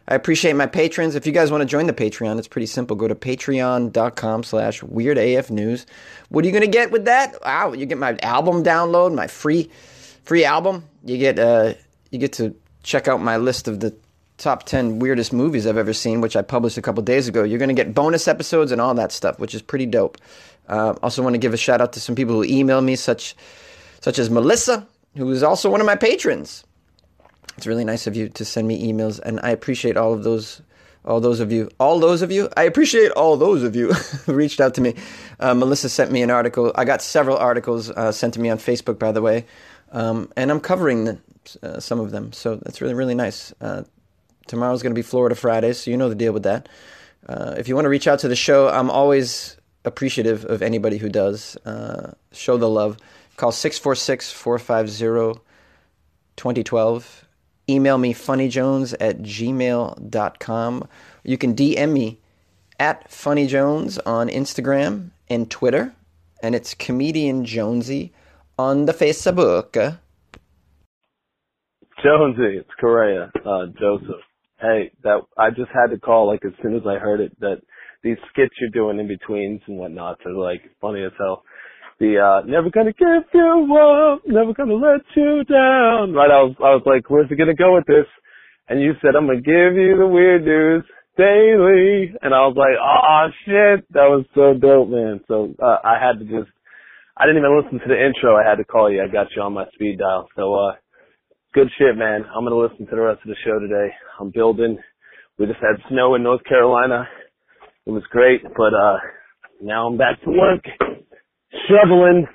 I 0.08 0.16
appreciate 0.16 0.54
my 0.54 0.68
patrons. 0.68 1.16
If 1.16 1.26
you 1.26 1.34
guys 1.34 1.52
want 1.52 1.62
to 1.62 1.66
join 1.66 1.88
the 1.88 1.94
Patreon, 1.94 2.38
it's 2.38 2.48
pretty 2.48 2.68
simple. 2.68 2.96
Go 2.96 3.08
to 3.08 3.16
patreon.com 3.16 4.44
slash 4.44 4.82
weirdafnews. 4.82 5.86
What 6.30 6.46
are 6.46 6.48
you 6.48 6.54
going 6.54 6.62
to 6.62 6.70
get 6.70 6.92
with 6.92 7.06
that? 7.06 7.36
Wow, 7.44 7.74
you 7.74 7.86
get 7.88 7.98
my 7.98 8.18
album 8.22 8.64
download, 8.64 9.16
my 9.16 9.28
free 9.28 9.70
free 10.24 10.46
album. 10.46 10.86
You 11.04 11.18
get 11.18 11.40
uh, 11.40 11.74
you 12.12 12.20
get 12.20 12.34
to 12.34 12.56
check 12.84 13.08
out 13.08 13.20
my 13.20 13.38
list 13.38 13.68
of 13.68 13.80
the 13.80 13.96
top 14.38 14.64
10 14.64 15.00
weirdest 15.00 15.34
movies 15.34 15.66
I've 15.66 15.78
ever 15.78 15.94
seen, 15.94 16.22
which 16.22 16.36
I 16.36 16.42
published 16.42 16.78
a 16.78 16.82
couple 16.82 17.02
days 17.04 17.28
ago. 17.28 17.44
You're 17.44 17.60
going 17.60 17.70
to 17.70 17.76
get 17.76 17.94
bonus 17.94 18.28
episodes 18.28 18.72
and 18.72 18.80
all 18.80 18.94
that 18.96 19.12
stuff, 19.12 19.40
which 19.40 19.56
is 19.56 19.62
pretty 19.62 19.86
dope. 19.86 20.18
Uh, 20.68 20.94
also 21.02 21.24
want 21.24 21.34
to 21.34 21.40
give 21.40 21.54
a 21.54 21.58
shout 21.58 21.82
out 21.82 21.94
to 21.94 22.00
some 22.00 22.16
people 22.16 22.36
who 22.36 22.44
email 22.44 22.82
me, 22.82 22.96
such 22.96 23.36
such 24.02 24.20
as 24.20 24.30
Melissa, 24.30 24.88
who 25.16 25.30
is 25.32 25.42
also 25.42 25.70
one 25.70 25.82
of 25.82 25.88
my 25.88 25.96
patrons. 25.96 26.64
It's 27.58 27.66
really 27.66 27.84
nice 27.84 28.06
of 28.06 28.16
you 28.16 28.30
to 28.30 28.46
send 28.46 28.68
me 28.68 28.92
emails, 28.92 29.20
and 29.20 29.40
I 29.42 29.50
appreciate 29.50 29.98
all 29.98 30.14
of 30.14 30.24
those, 30.24 30.62
all 31.04 31.20
those 31.20 31.40
of 31.40 31.52
you, 31.52 31.70
all 31.80 32.00
those 32.00 32.22
of 32.22 32.32
you. 32.32 32.50
I 32.56 32.64
appreciate 32.64 33.12
all 33.12 33.38
those 33.38 33.64
of 33.64 33.76
you 33.76 33.94
who 34.26 34.34
reached 34.34 34.62
out 34.62 34.76
to 34.76 34.82
me. 34.82 34.94
Uh, 35.40 35.56
Melissa 35.56 35.90
sent 35.90 36.12
me 36.12 36.22
an 36.22 36.30
article. 36.30 36.72
I 36.76 36.86
got 36.86 37.02
several 37.02 37.38
articles 37.38 37.90
uh, 37.90 38.12
sent 38.12 38.36
to 38.36 38.40
me 38.40 38.50
on 38.50 38.60
Facebook, 38.60 39.00
by 39.00 39.12
the 39.12 39.22
way, 39.22 39.46
um, 39.92 40.32
and 40.36 40.52
I'm 40.52 40.60
covering 40.60 41.06
the, 41.06 41.20
uh, 41.64 41.80
some 41.80 42.00
of 42.00 42.12
them. 42.12 42.32
So 42.34 42.58
that's 42.58 42.82
really 42.82 42.94
really 42.94 43.16
nice. 43.16 43.54
Tomorrow's 44.48 44.82
going 44.82 44.92
to 44.92 45.00
be 45.00 45.02
Florida 45.02 45.36
Friday, 45.36 45.74
so 45.74 45.92
you 45.92 45.98
know 45.98 46.10
the 46.10 46.16
deal 46.16 46.34
with 46.34 46.44
that. 46.44 46.70
Uh, 47.28 47.56
if 47.58 47.68
you 47.68 47.76
want 47.76 47.86
to 47.86 47.90
reach 47.90 48.08
out 48.08 48.20
to 48.20 48.28
the 48.28 48.36
show, 48.36 48.70
I'm 48.70 48.90
always 48.90 49.58
appreciative 49.86 50.46
of 50.46 50.62
anybody 50.62 50.98
who 50.98 51.10
does. 51.10 51.58
Uh, 51.66 52.14
show 52.32 52.58
the 52.58 52.70
love. 52.70 52.98
Call 53.36 53.52
646 53.52 54.32
450 54.32 55.42
2012. 56.36 57.26
Email 57.70 57.98
me 57.98 58.14
funnyjones 58.14 58.96
at 59.00 59.20
gmail.com. 59.20 60.88
You 61.24 61.38
can 61.38 61.56
DM 61.56 61.92
me 61.92 62.20
at 62.80 63.10
funnyjones 63.10 64.00
on 64.06 64.30
Instagram 64.30 65.10
and 65.30 65.52
Twitter. 65.52 65.94
And 66.42 66.56
it's 66.56 66.74
comedian 66.74 67.44
Jonesy 67.46 68.14
on 68.58 68.86
the 68.86 68.94
Facebook. 68.94 69.98
Jonesy, 72.04 72.58
it's 72.58 72.70
Correa, 72.80 73.32
uh, 73.44 73.66
Joseph. 73.80 74.22
Hey, 74.60 74.92
that 75.04 75.22
I 75.38 75.50
just 75.50 75.70
had 75.74 75.94
to 75.94 76.00
call 76.00 76.28
like 76.28 76.44
as 76.46 76.54
soon 76.62 76.76
as 76.76 76.82
I 76.88 76.98
heard 76.98 77.22
it 77.22 77.38
that 77.40 77.62
these 78.04 78.18
skits 78.32 78.56
you're 78.60 78.70
doing 78.72 79.00
in 79.00 79.08
betweens 79.08 79.62
and 79.68 79.78
whatnot 79.78 80.18
are 80.26 80.34
like 80.34 80.62
funny 80.82 81.04
as 81.04 81.12
hell. 81.18 81.44
The 82.00 82.18
uh 82.18 82.46
never 82.46 82.70
gonna 82.70 82.94
give 82.94 83.26
you 83.34 83.78
up, 83.78 84.22
never 84.26 84.54
gonna 84.54 84.76
let 84.76 85.02
you 85.16 85.44
down. 85.46 86.14
Right, 86.14 86.32
I 86.32 86.42
was 86.42 86.56
I 86.60 86.74
was 86.74 86.84
like, 86.86 87.10
where's 87.10 87.30
it 87.32 87.38
gonna 87.38 87.56
go 87.56 87.76
with 87.76 87.86
this? 87.86 88.06
And 88.70 88.82
you 88.82 88.94
said 89.02 89.16
I'm 89.16 89.28
gonna 89.28 89.42
give 89.42 89.78
you 89.78 89.98
the 89.98 90.08
weird 90.08 90.46
news 90.46 90.84
daily, 91.18 92.14
and 92.22 92.34
I 92.34 92.46
was 92.46 92.56
like, 92.56 92.78
oh 92.78 93.28
shit, 93.46 93.86
that 93.94 94.06
was 94.10 94.26
so 94.36 94.54
dope, 94.54 94.90
man. 94.90 95.22
So 95.28 95.54
uh, 95.62 95.78
I 95.84 95.98
had 96.00 96.20
to 96.20 96.26
just, 96.26 96.54
I 97.18 97.26
didn't 97.26 97.42
even 97.42 97.58
listen 97.58 97.80
to 97.80 97.90
the 97.90 97.98
intro. 97.98 98.38
I 98.38 98.48
had 98.48 98.58
to 98.58 98.64
call 98.66 98.92
you. 98.92 99.02
I 99.02 99.12
got 99.12 99.28
you 99.36 99.42
on 99.42 99.54
my 99.54 99.66
speed 99.74 99.98
dial. 100.00 100.30
So 100.36 100.54
uh 100.54 100.74
good 101.54 101.70
shit, 101.78 101.98
man. 101.98 102.26
I'm 102.36 102.44
gonna 102.44 102.58
listen 102.58 102.86
to 102.88 102.96
the 102.96 103.02
rest 103.02 103.22
of 103.24 103.30
the 103.30 103.36
show 103.46 103.60
today. 103.60 103.94
I'm 104.20 104.32
building. 104.32 104.78
We 105.38 105.46
just 105.46 105.60
had 105.60 105.82
snow 105.90 106.16
in 106.16 106.24
North 106.24 106.44
Carolina. 106.44 107.08
It 107.86 107.92
was 107.92 108.04
great, 108.12 108.44
but 108.44 108.74
uh 108.74 108.98
now 109.62 109.88
I'm 109.88 109.98
back 109.98 110.22
to 110.24 110.30
work, 110.30 110.64
shoveling, 111.68 112.28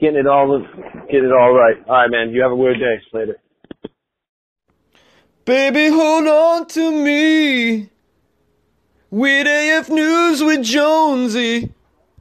getting 0.00 0.16
it 0.16 0.26
all 0.26 0.64
getting 1.10 1.26
it 1.26 1.32
all 1.32 1.52
right. 1.52 1.76
All 1.86 1.94
right, 1.94 2.10
man. 2.10 2.30
You 2.30 2.42
have 2.42 2.52
a 2.52 2.56
weird 2.56 2.78
day. 2.78 2.96
Later. 3.12 3.36
Baby, 5.44 5.88
hold 5.88 6.26
on 6.26 6.66
to 6.68 6.92
me. 6.92 7.90
Weird 9.10 9.46
AF 9.46 9.90
News 9.90 10.42
with 10.42 10.62
Jonesy. 10.62 11.74